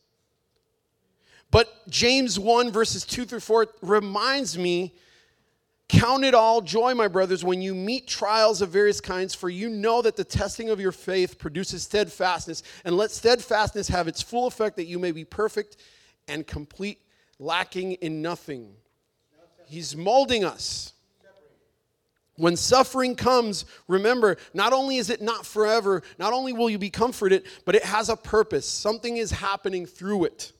But 1.51 1.87
James 1.87 2.37
1, 2.37 2.71
verses 2.71 3.05
2 3.05 3.25
through 3.25 3.39
4 3.39 3.67
reminds 3.81 4.57
me 4.57 4.93
Count 5.89 6.23
it 6.23 6.35
all 6.35 6.61
joy, 6.61 6.93
my 6.93 7.07
brothers, 7.07 7.43
when 7.43 7.63
you 7.63 7.73
meet 7.73 8.07
trials 8.07 8.61
of 8.61 8.69
various 8.69 9.01
kinds, 9.01 9.33
for 9.33 9.49
you 9.49 9.69
know 9.69 10.03
that 10.03 10.15
the 10.15 10.23
testing 10.23 10.69
of 10.69 10.79
your 10.79 10.91
faith 10.91 11.39
produces 11.39 11.81
steadfastness. 11.81 12.61
And 12.85 12.95
let 12.95 13.09
steadfastness 13.09 13.87
have 13.87 14.07
its 14.07 14.21
full 14.21 14.45
effect, 14.45 14.75
that 14.75 14.85
you 14.85 14.99
may 14.99 15.11
be 15.11 15.25
perfect 15.25 15.77
and 16.27 16.45
complete, 16.45 16.99
lacking 17.39 17.93
in 17.93 18.21
nothing. 18.21 18.71
He's 19.65 19.95
molding 19.95 20.45
us. 20.45 20.93
When 22.35 22.55
suffering 22.55 23.15
comes, 23.15 23.65
remember, 23.87 24.37
not 24.53 24.73
only 24.73 24.97
is 24.97 25.09
it 25.09 25.21
not 25.23 25.45
forever, 25.45 26.03
not 26.19 26.33
only 26.33 26.53
will 26.53 26.69
you 26.69 26.77
be 26.77 26.91
comforted, 26.91 27.43
but 27.65 27.75
it 27.75 27.83
has 27.83 28.09
a 28.09 28.15
purpose. 28.15 28.69
Something 28.69 29.17
is 29.17 29.31
happening 29.31 29.87
through 29.87 30.25
it. 30.25 30.53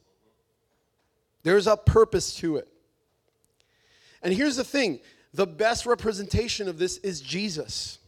There's 1.44 1.68
a 1.68 1.78
purpose 1.78 2.36
to 2.38 2.58
it. 2.58 2.68
And 4.22 4.34
here's 4.34 4.58
the 4.58 4.64
thing 4.64 5.00
the 5.34 5.48
best 5.48 5.86
representation 5.86 6.68
of 6.68 6.78
this 6.78 6.98
is 6.98 7.22
Jesus. 7.22 8.00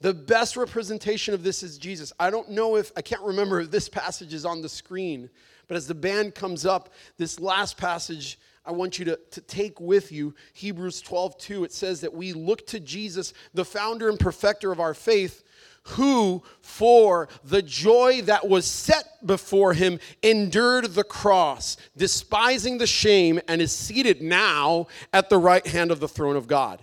The 0.00 0.14
best 0.14 0.56
representation 0.56 1.34
of 1.34 1.42
this 1.42 1.62
is 1.62 1.76
Jesus. 1.76 2.12
I 2.18 2.30
don't 2.30 2.50
know 2.50 2.76
if, 2.76 2.90
I 2.96 3.02
can't 3.02 3.22
remember 3.22 3.60
if 3.60 3.70
this 3.70 3.88
passage 3.88 4.32
is 4.32 4.46
on 4.46 4.62
the 4.62 4.68
screen, 4.68 5.28
but 5.68 5.76
as 5.76 5.86
the 5.86 5.94
band 5.94 6.34
comes 6.34 6.64
up, 6.64 6.90
this 7.18 7.38
last 7.38 7.76
passage 7.76 8.38
I 8.64 8.72
want 8.72 8.98
you 8.98 9.04
to, 9.06 9.18
to 9.32 9.40
take 9.40 9.80
with 9.80 10.12
you 10.12 10.34
Hebrews 10.54 11.00
12 11.02 11.38
2. 11.38 11.64
It 11.64 11.72
says 11.72 12.00
that 12.02 12.14
we 12.14 12.32
look 12.32 12.66
to 12.68 12.80
Jesus, 12.80 13.32
the 13.52 13.64
founder 13.64 14.08
and 14.08 14.18
perfecter 14.18 14.72
of 14.72 14.80
our 14.80 14.94
faith, 14.94 15.42
who, 15.90 16.42
for 16.60 17.28
the 17.44 17.62
joy 17.62 18.22
that 18.22 18.48
was 18.48 18.66
set 18.66 19.04
before 19.24 19.74
him, 19.74 19.98
endured 20.22 20.94
the 20.94 21.04
cross, 21.04 21.76
despising 21.96 22.78
the 22.78 22.86
shame, 22.86 23.40
and 23.48 23.60
is 23.60 23.72
seated 23.72 24.22
now 24.22 24.86
at 25.12 25.28
the 25.28 25.38
right 25.38 25.66
hand 25.66 25.90
of 25.90 26.00
the 26.00 26.08
throne 26.08 26.36
of 26.36 26.46
God. 26.46 26.80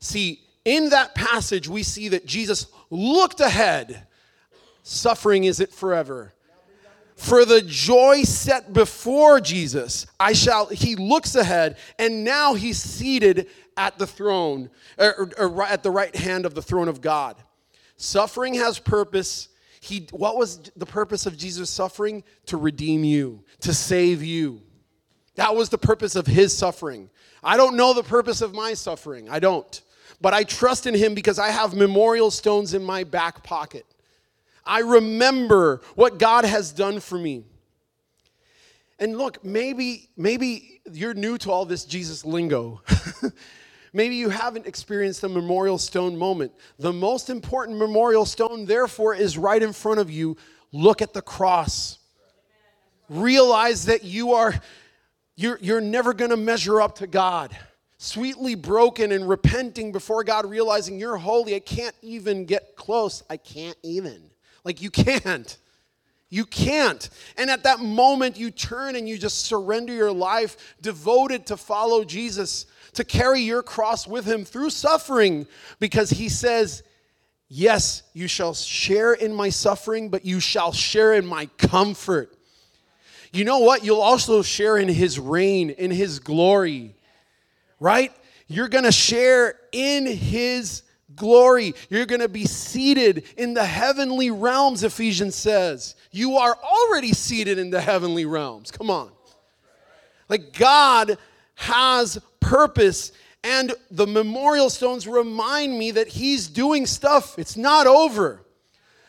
See, 0.00 0.42
in 0.64 0.90
that 0.90 1.14
passage, 1.14 1.68
we 1.68 1.82
see 1.82 2.08
that 2.08 2.26
Jesus 2.26 2.66
looked 2.90 3.40
ahead. 3.40 4.06
Suffering 4.82 5.44
isn't 5.44 5.72
forever. 5.72 6.34
For 7.16 7.44
the 7.44 7.60
joy 7.60 8.22
set 8.22 8.72
before 8.72 9.40
Jesus, 9.40 10.06
I 10.18 10.32
shall, 10.32 10.68
he 10.68 10.96
looks 10.96 11.34
ahead, 11.34 11.76
and 11.98 12.24
now 12.24 12.54
he's 12.54 12.80
seated 12.80 13.48
at 13.76 13.98
the 13.98 14.06
throne, 14.06 14.70
or, 14.98 15.30
or, 15.36 15.48
or 15.48 15.62
at 15.64 15.82
the 15.82 15.90
right 15.90 16.16
hand 16.16 16.46
of 16.46 16.54
the 16.54 16.62
throne 16.62 16.88
of 16.88 17.02
God. 17.02 17.36
Suffering 18.00 18.54
has 18.54 18.78
purpose. 18.78 19.50
He, 19.78 20.08
what 20.10 20.38
was 20.38 20.58
the 20.74 20.86
purpose 20.86 21.26
of 21.26 21.36
Jesus' 21.36 21.68
suffering? 21.68 22.24
To 22.46 22.56
redeem 22.56 23.04
you, 23.04 23.44
to 23.60 23.74
save 23.74 24.22
you. 24.22 24.62
That 25.34 25.54
was 25.54 25.68
the 25.68 25.76
purpose 25.76 26.16
of 26.16 26.26
his 26.26 26.56
suffering. 26.56 27.10
I 27.44 27.58
don't 27.58 27.76
know 27.76 27.92
the 27.92 28.02
purpose 28.02 28.40
of 28.40 28.54
my 28.54 28.72
suffering. 28.72 29.28
I 29.28 29.38
don't. 29.38 29.82
But 30.18 30.32
I 30.32 30.44
trust 30.44 30.86
in 30.86 30.94
him 30.94 31.14
because 31.14 31.38
I 31.38 31.50
have 31.50 31.74
memorial 31.74 32.30
stones 32.30 32.72
in 32.72 32.82
my 32.82 33.04
back 33.04 33.44
pocket. 33.44 33.84
I 34.64 34.78
remember 34.78 35.82
what 35.94 36.18
God 36.18 36.46
has 36.46 36.72
done 36.72 37.00
for 37.00 37.18
me. 37.18 37.44
And 38.98 39.18
look, 39.18 39.44
maybe 39.44 40.08
maybe 40.16 40.80
you're 40.90 41.12
new 41.12 41.36
to 41.38 41.50
all 41.50 41.66
this 41.66 41.84
Jesus 41.84 42.24
lingo. 42.24 42.80
Maybe 43.92 44.14
you 44.14 44.28
haven't 44.28 44.66
experienced 44.66 45.24
a 45.24 45.28
memorial 45.28 45.78
stone 45.78 46.16
moment. 46.16 46.52
The 46.78 46.92
most 46.92 47.30
important 47.30 47.78
memorial 47.78 48.24
stone, 48.24 48.66
therefore, 48.66 49.14
is 49.14 49.36
right 49.36 49.62
in 49.62 49.72
front 49.72 50.00
of 50.00 50.10
you. 50.10 50.36
Look 50.72 51.02
at 51.02 51.12
the 51.12 51.22
cross. 51.22 51.98
Realize 53.08 53.86
that 53.86 54.04
you 54.04 54.34
are 54.34 54.54
you're, 55.40 55.58
you're 55.62 55.80
never 55.80 56.12
going 56.12 56.32
to 56.32 56.36
measure 56.36 56.82
up 56.82 56.96
to 56.96 57.06
God. 57.06 57.56
Sweetly 57.96 58.56
broken 58.56 59.10
and 59.10 59.26
repenting 59.26 59.90
before 59.90 60.22
God, 60.22 60.44
realizing 60.44 60.98
you're 60.98 61.16
holy. 61.16 61.54
I 61.54 61.60
can't 61.60 61.94
even 62.02 62.44
get 62.44 62.76
close. 62.76 63.22
I 63.30 63.38
can't 63.38 63.76
even. 63.82 64.22
Like, 64.64 64.82
you 64.82 64.90
can't. 64.90 65.56
You 66.30 66.44
can't. 66.44 67.10
And 67.36 67.50
at 67.50 67.64
that 67.64 67.80
moment, 67.80 68.38
you 68.38 68.52
turn 68.52 68.94
and 68.94 69.08
you 69.08 69.18
just 69.18 69.44
surrender 69.44 69.92
your 69.92 70.12
life, 70.12 70.76
devoted 70.80 71.46
to 71.46 71.56
follow 71.56 72.04
Jesus 72.04 72.66
to 72.94 73.04
carry 73.04 73.40
your 73.40 73.62
cross 73.62 74.06
with 74.06 74.24
him 74.26 74.44
through 74.44 74.70
suffering 74.70 75.46
because 75.78 76.10
he 76.10 76.28
says, 76.28 76.82
Yes, 77.52 78.04
you 78.14 78.28
shall 78.28 78.54
share 78.54 79.12
in 79.12 79.34
my 79.34 79.48
suffering, 79.48 80.08
but 80.08 80.24
you 80.24 80.38
shall 80.38 80.70
share 80.70 81.14
in 81.14 81.26
my 81.26 81.46
comfort. 81.58 82.32
You 83.32 83.44
know 83.44 83.58
what? 83.58 83.84
You'll 83.84 84.00
also 84.00 84.42
share 84.42 84.76
in 84.76 84.88
his 84.88 85.18
reign, 85.18 85.70
in 85.70 85.90
his 85.90 86.20
glory, 86.20 86.94
right? 87.80 88.12
You're 88.46 88.68
gonna 88.68 88.92
share 88.92 89.58
in 89.72 90.06
his 90.06 90.84
glory. 91.20 91.74
You're 91.88 92.06
gonna 92.06 92.28
be 92.28 92.46
seated 92.46 93.24
in 93.36 93.54
the 93.54 93.64
heavenly 93.64 94.32
realms, 94.32 94.82
Ephesians 94.82 95.36
says. 95.36 95.94
You 96.10 96.38
are 96.38 96.56
already 96.56 97.12
seated 97.12 97.58
in 97.58 97.70
the 97.70 97.80
heavenly 97.80 98.24
realms. 98.24 98.72
Come 98.72 98.90
on. 98.90 99.10
Like 100.28 100.52
God 100.52 101.18
has 101.54 102.18
purpose. 102.40 103.12
And 103.44 103.72
the 103.90 104.06
memorial 104.06 104.68
stones 104.68 105.06
remind 105.06 105.78
me 105.78 105.92
that 105.92 106.08
He's 106.08 106.48
doing 106.48 106.86
stuff, 106.86 107.38
it's 107.38 107.56
not 107.56 107.86
over. 107.86 108.42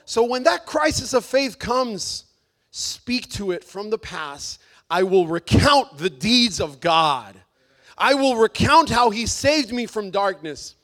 So 0.05 0.23
when 0.23 0.43
that 0.43 0.65
crisis 0.65 1.13
of 1.13 1.25
faith 1.25 1.57
comes, 1.57 2.25
speak 2.71 3.29
to 3.31 3.51
it 3.51 3.63
from 3.63 3.89
the 3.89 3.97
past. 3.97 4.61
I 4.89 5.03
will 5.03 5.27
recount 5.27 5.97
the 5.97 6.09
deeds 6.09 6.59
of 6.59 6.81
God. 6.81 7.35
I 7.97 8.15
will 8.15 8.35
recount 8.35 8.89
how 8.89 9.11
he 9.11 9.25
saved 9.25 9.71
me 9.71 9.85
from 9.85 10.09
darkness. 10.09 10.75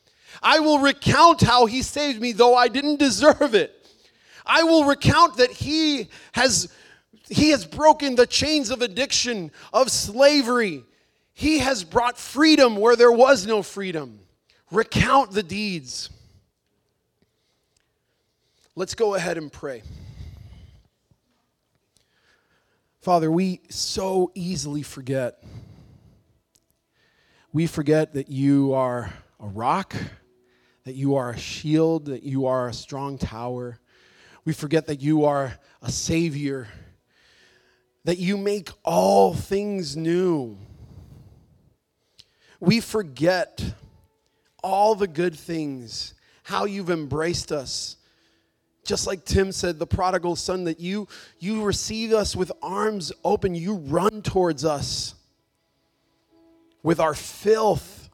I 0.42 0.60
will 0.60 0.80
recount 0.80 1.42
how 1.42 1.66
he 1.66 1.82
saved 1.82 2.22
me 2.22 2.32
though 2.32 2.56
I 2.56 2.68
didn't 2.68 3.00
deserve 3.00 3.56
it. 3.56 3.74
I 4.46 4.64
will 4.64 4.86
recount 4.86 5.38
that 5.38 5.52
he 5.52 6.10
has 6.34 6.72
he 7.30 7.50
has 7.50 7.66
broken 7.66 8.16
the 8.16 8.26
chains 8.26 8.70
of 8.70 8.82
addiction, 8.82 9.52
of 9.74 9.92
slavery. 9.92 10.84
He 11.34 11.60
has 11.60 11.84
brought 11.84 12.18
freedom 12.18 12.78
where 12.78 12.96
there 12.96 13.12
was 13.12 13.46
no 13.46 13.62
freedom. 13.62 14.20
Recount 14.72 15.32
the 15.32 15.44
deeds. 15.44 16.10
Let's 18.76 18.96
go 18.96 19.16
ahead 19.16 19.38
and 19.38 19.52
pray. 19.52 19.84
Father, 23.02 23.32
we 23.32 23.62
so 23.70 24.32
easily 24.36 24.84
forget. 24.84 25.44
We 27.54 27.68
forget 27.68 28.14
that 28.14 28.30
you 28.30 28.74
are 28.74 29.14
a 29.40 29.48
rock, 29.48 29.96
that 30.84 30.96
you 30.96 31.16
are 31.16 31.32
a 31.32 31.38
shield, 31.38 32.06
that 32.06 32.24
you 32.24 32.46
are 32.46 32.70
a 32.70 32.74
strong 32.74 33.18
tower. 33.18 33.80
We 34.46 34.54
forget 34.54 34.88
that 34.88 35.02
you 35.02 35.26
are 35.26 35.58
a 35.82 35.92
savior, 35.92 36.68
that 38.06 38.18
you 38.18 38.38
make 38.38 38.70
all 38.84 39.34
things 39.34 39.98
new. 39.98 40.58
We 42.60 42.80
forget 42.80 43.64
all 44.64 44.96
the 44.96 45.08
good 45.08 45.36
things, 45.38 46.14
how 46.44 46.66
you've 46.66 46.90
embraced 46.90 47.52
us, 47.52 47.98
just 48.86 49.06
like 49.06 49.26
Tim 49.26 49.52
said, 49.52 49.78
the 49.78 49.86
prodigal 49.86 50.38
son, 50.38 50.64
that 50.64 50.80
you, 50.80 51.10
you 51.40 51.64
receive 51.64 52.14
us 52.14 52.36
with 52.36 52.52
arms 52.62 53.12
open. 53.24 53.54
You 53.54 53.76
run 53.76 54.22
towards 54.22 54.64
us 54.64 55.14
with 56.82 57.02
our 57.02 57.14
filth. 57.14 58.07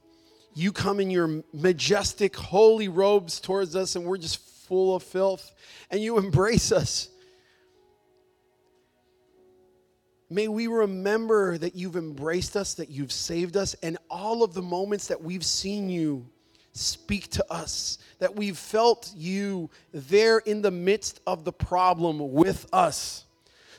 You 0.54 0.72
come 0.72 1.00
in 1.00 1.10
your 1.10 1.44
majestic, 1.54 2.36
holy 2.36 2.88
robes 2.88 3.40
towards 3.40 3.76
us, 3.76 3.96
and 3.96 4.06
we're 4.06 4.18
just 4.18 4.40
full 4.68 4.96
of 4.96 5.04
filth, 5.04 5.52
and 5.90 6.02
you 6.02 6.18
embrace 6.18 6.72
us. 6.72 7.10
May 10.30 10.48
we 10.48 10.68
remember 10.68 11.58
that 11.58 11.76
you've 11.76 11.96
embraced 11.96 12.56
us, 12.56 12.74
that 12.76 12.90
you've 12.90 13.12
saved 13.12 13.56
us, 13.56 13.76
and 13.84 13.98
all 14.10 14.44
of 14.44 14.54
the 14.54 14.62
moments 14.62 15.08
that 15.08 15.22
we've 15.22 15.46
seen 15.46 15.90
you 15.90 16.26
speak 16.72 17.30
to 17.32 17.46
us, 17.52 18.00
that 18.20 18.36
we've 18.36 18.58
felt 18.58 19.12
you 19.16 19.70
there 19.94 20.40
in 20.40 20.62
the 20.62 20.72
midst 20.72 21.20
of 21.28 21.44
the 21.44 21.54
problem 21.54 22.32
with 22.32 22.68
us, 22.74 23.26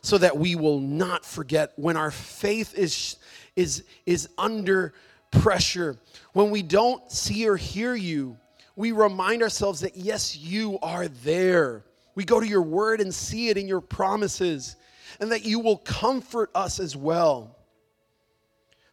so 0.01 0.19
that 0.19 0.37
we 0.37 0.55
will 0.55 0.79
not 0.79 1.25
forget 1.25 1.73
when 1.77 1.97
our 1.97 2.11
faith 2.11 2.77
is, 2.79 3.17
is, 3.57 3.85
is 4.07 4.29
under 4.39 4.93
pressure, 5.41 5.97
when 6.33 6.51
we 6.51 6.63
don't 6.63 7.11
see 7.11 7.49
or 7.49 7.57
hear 7.57 7.95
you. 7.95 8.37
We 8.77 8.93
remind 8.93 9.43
ourselves 9.43 9.81
that 9.81 9.97
yes, 9.97 10.37
you 10.37 10.79
are 10.83 11.07
there. 11.07 11.85
We 12.15 12.25
go 12.25 12.41
to 12.41 12.47
your 12.47 12.63
word 12.63 13.01
and 13.01 13.15
see 13.15 13.49
it 13.49 13.57
in 13.57 13.69
your 13.69 13.81
promises, 13.81 14.77
and 15.21 15.31
that 15.31 15.45
you 15.45 15.61
will 15.61 15.77
comfort 15.77 16.51
us 16.55 16.81
as 16.81 16.97
well. 16.97 17.57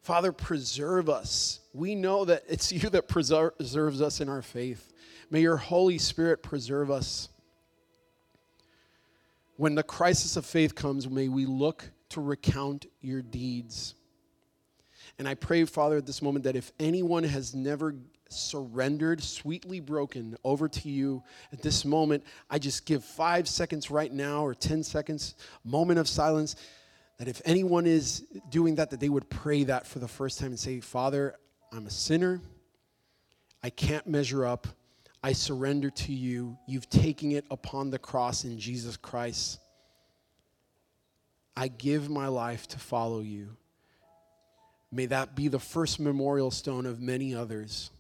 Father, 0.02 0.32
preserve 0.32 1.10
us. 1.10 1.60
We 1.74 1.96
know 1.96 2.26
that 2.26 2.44
it's 2.48 2.72
you 2.72 2.90
that 2.90 3.08
preserves 3.08 4.02
us 4.02 4.22
in 4.22 4.30
our 4.30 4.42
faith. 4.42 4.92
May 5.30 5.42
your 5.42 5.58
Holy 5.58 5.98
Spirit 5.98 6.44
preserve 6.44 6.92
us. 6.92 7.30
When 9.58 9.76
the 9.76 9.84
crisis 9.84 10.38
of 10.38 10.46
faith 10.46 10.76
comes, 10.76 11.08
may 11.08 11.28
we 11.28 11.46
look 11.46 11.90
to 12.10 12.22
recount 12.22 12.88
your 13.00 13.22
deeds. 13.22 13.96
And 15.22 15.28
I 15.28 15.36
pray, 15.36 15.66
Father, 15.66 15.98
at 15.98 16.08
this 16.08 16.24
moment 16.24 16.46
that 16.46 16.56
if 16.56 16.72
anyone 16.80 17.24
has 17.24 17.54
never 17.54 17.94
surrendered, 18.28 19.22
sweetly 19.22 19.80
broken 19.80 20.36
over 20.44 20.68
to 20.68 20.90
you 20.90 21.22
at 21.54 21.62
this 21.62 21.86
moment, 21.86 22.24
I 22.50 22.58
just 22.58 22.88
give 22.88 23.06
five 23.06 23.48
seconds 23.48 23.92
right 23.92 24.12
now 24.12 24.44
or 24.44 24.56
10 24.56 24.82
seconds, 24.82 25.36
moment 25.64 26.00
of 26.00 26.08
silence 26.08 26.56
that 27.20 27.28
if 27.28 27.40
anyone 27.46 27.86
is 27.86 28.22
doing 28.50 28.74
that, 28.78 28.90
that 28.90 29.00
they 29.00 29.10
would 29.10 29.30
pray 29.30 29.64
that 29.66 29.86
for 29.86 30.00
the 30.00 30.08
first 30.08 30.40
time 30.40 30.48
and 30.48 30.60
say, 30.60 30.80
Father, 30.80 31.36
I'm 31.72 31.86
a 31.86 31.92
sinner. 31.92 32.42
I 33.62 33.70
can't 33.70 34.08
measure 34.08 34.44
up. 34.44 34.66
I 35.22 35.34
surrender 35.34 35.92
to 35.92 36.14
you. 36.14 36.58
You've 36.68 36.90
taken 36.90 37.32
it 37.32 37.46
upon 37.52 37.92
the 37.92 38.00
cross 38.00 38.44
in 38.44 38.58
Jesus 38.58 38.98
Christ. 38.98 39.60
I 41.56 41.68
give 41.68 42.10
my 42.10 42.28
life 42.28 42.68
to 42.70 42.80
follow 42.80 43.20
you. 43.20 43.56
May 44.92 45.06
that 45.08 45.36
be 45.36 45.48
the 45.48 45.60
first 45.60 46.00
memorial 46.00 46.52
stone 46.52 46.86
of 46.86 47.00
many 47.00 47.34
others. 47.34 47.92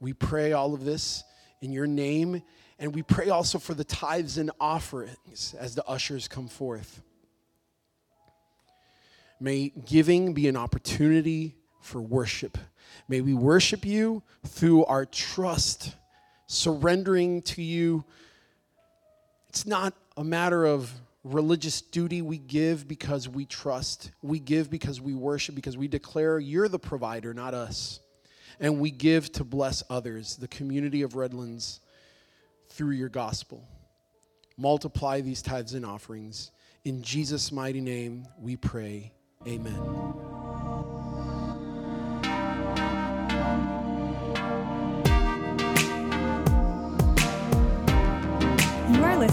We 0.00 0.12
pray 0.12 0.52
all 0.52 0.74
of 0.74 0.84
this 0.84 1.24
in 1.62 1.72
your 1.72 1.86
name 1.86 2.42
and 2.78 2.94
we 2.94 3.02
pray 3.02 3.30
also 3.30 3.58
for 3.58 3.72
the 3.72 3.84
tithes 3.84 4.36
and 4.36 4.50
offerings 4.60 5.54
as 5.58 5.74
the 5.74 5.86
ushers 5.86 6.28
come 6.28 6.48
forth. 6.48 7.02
May 9.40 9.70
giving 9.70 10.34
be 10.34 10.48
an 10.48 10.56
opportunity 10.56 11.56
for 11.80 12.00
worship. 12.00 12.58
May 13.08 13.20
we 13.20 13.34
worship 13.34 13.84
you 13.84 14.22
through 14.46 14.84
our 14.86 15.06
trust, 15.06 15.94
surrendering 16.46 17.42
to 17.42 17.62
you. 17.62 18.04
It's 19.48 19.66
not 19.66 19.94
a 20.16 20.24
matter 20.24 20.64
of 20.64 20.92
religious 21.24 21.80
duty. 21.80 22.22
We 22.22 22.38
give 22.38 22.86
because 22.86 23.28
we 23.28 23.46
trust. 23.46 24.10
We 24.22 24.38
give 24.38 24.70
because 24.70 25.00
we 25.00 25.14
worship, 25.14 25.54
because 25.54 25.76
we 25.76 25.88
declare 25.88 26.38
you're 26.38 26.68
the 26.68 26.78
provider, 26.78 27.34
not 27.34 27.54
us. 27.54 28.00
And 28.60 28.78
we 28.78 28.90
give 28.90 29.32
to 29.32 29.44
bless 29.44 29.82
others, 29.90 30.36
the 30.36 30.46
community 30.46 31.02
of 31.02 31.16
Redlands 31.16 31.80
through 32.68 32.92
your 32.92 33.08
gospel. 33.08 33.66
Multiply 34.56 35.22
these 35.22 35.42
tithes 35.42 35.74
and 35.74 35.84
offerings. 35.84 36.52
In 36.84 37.02
Jesus' 37.02 37.50
mighty 37.50 37.80
name, 37.80 38.26
we 38.38 38.56
pray. 38.56 39.12
Amen. 39.46 40.43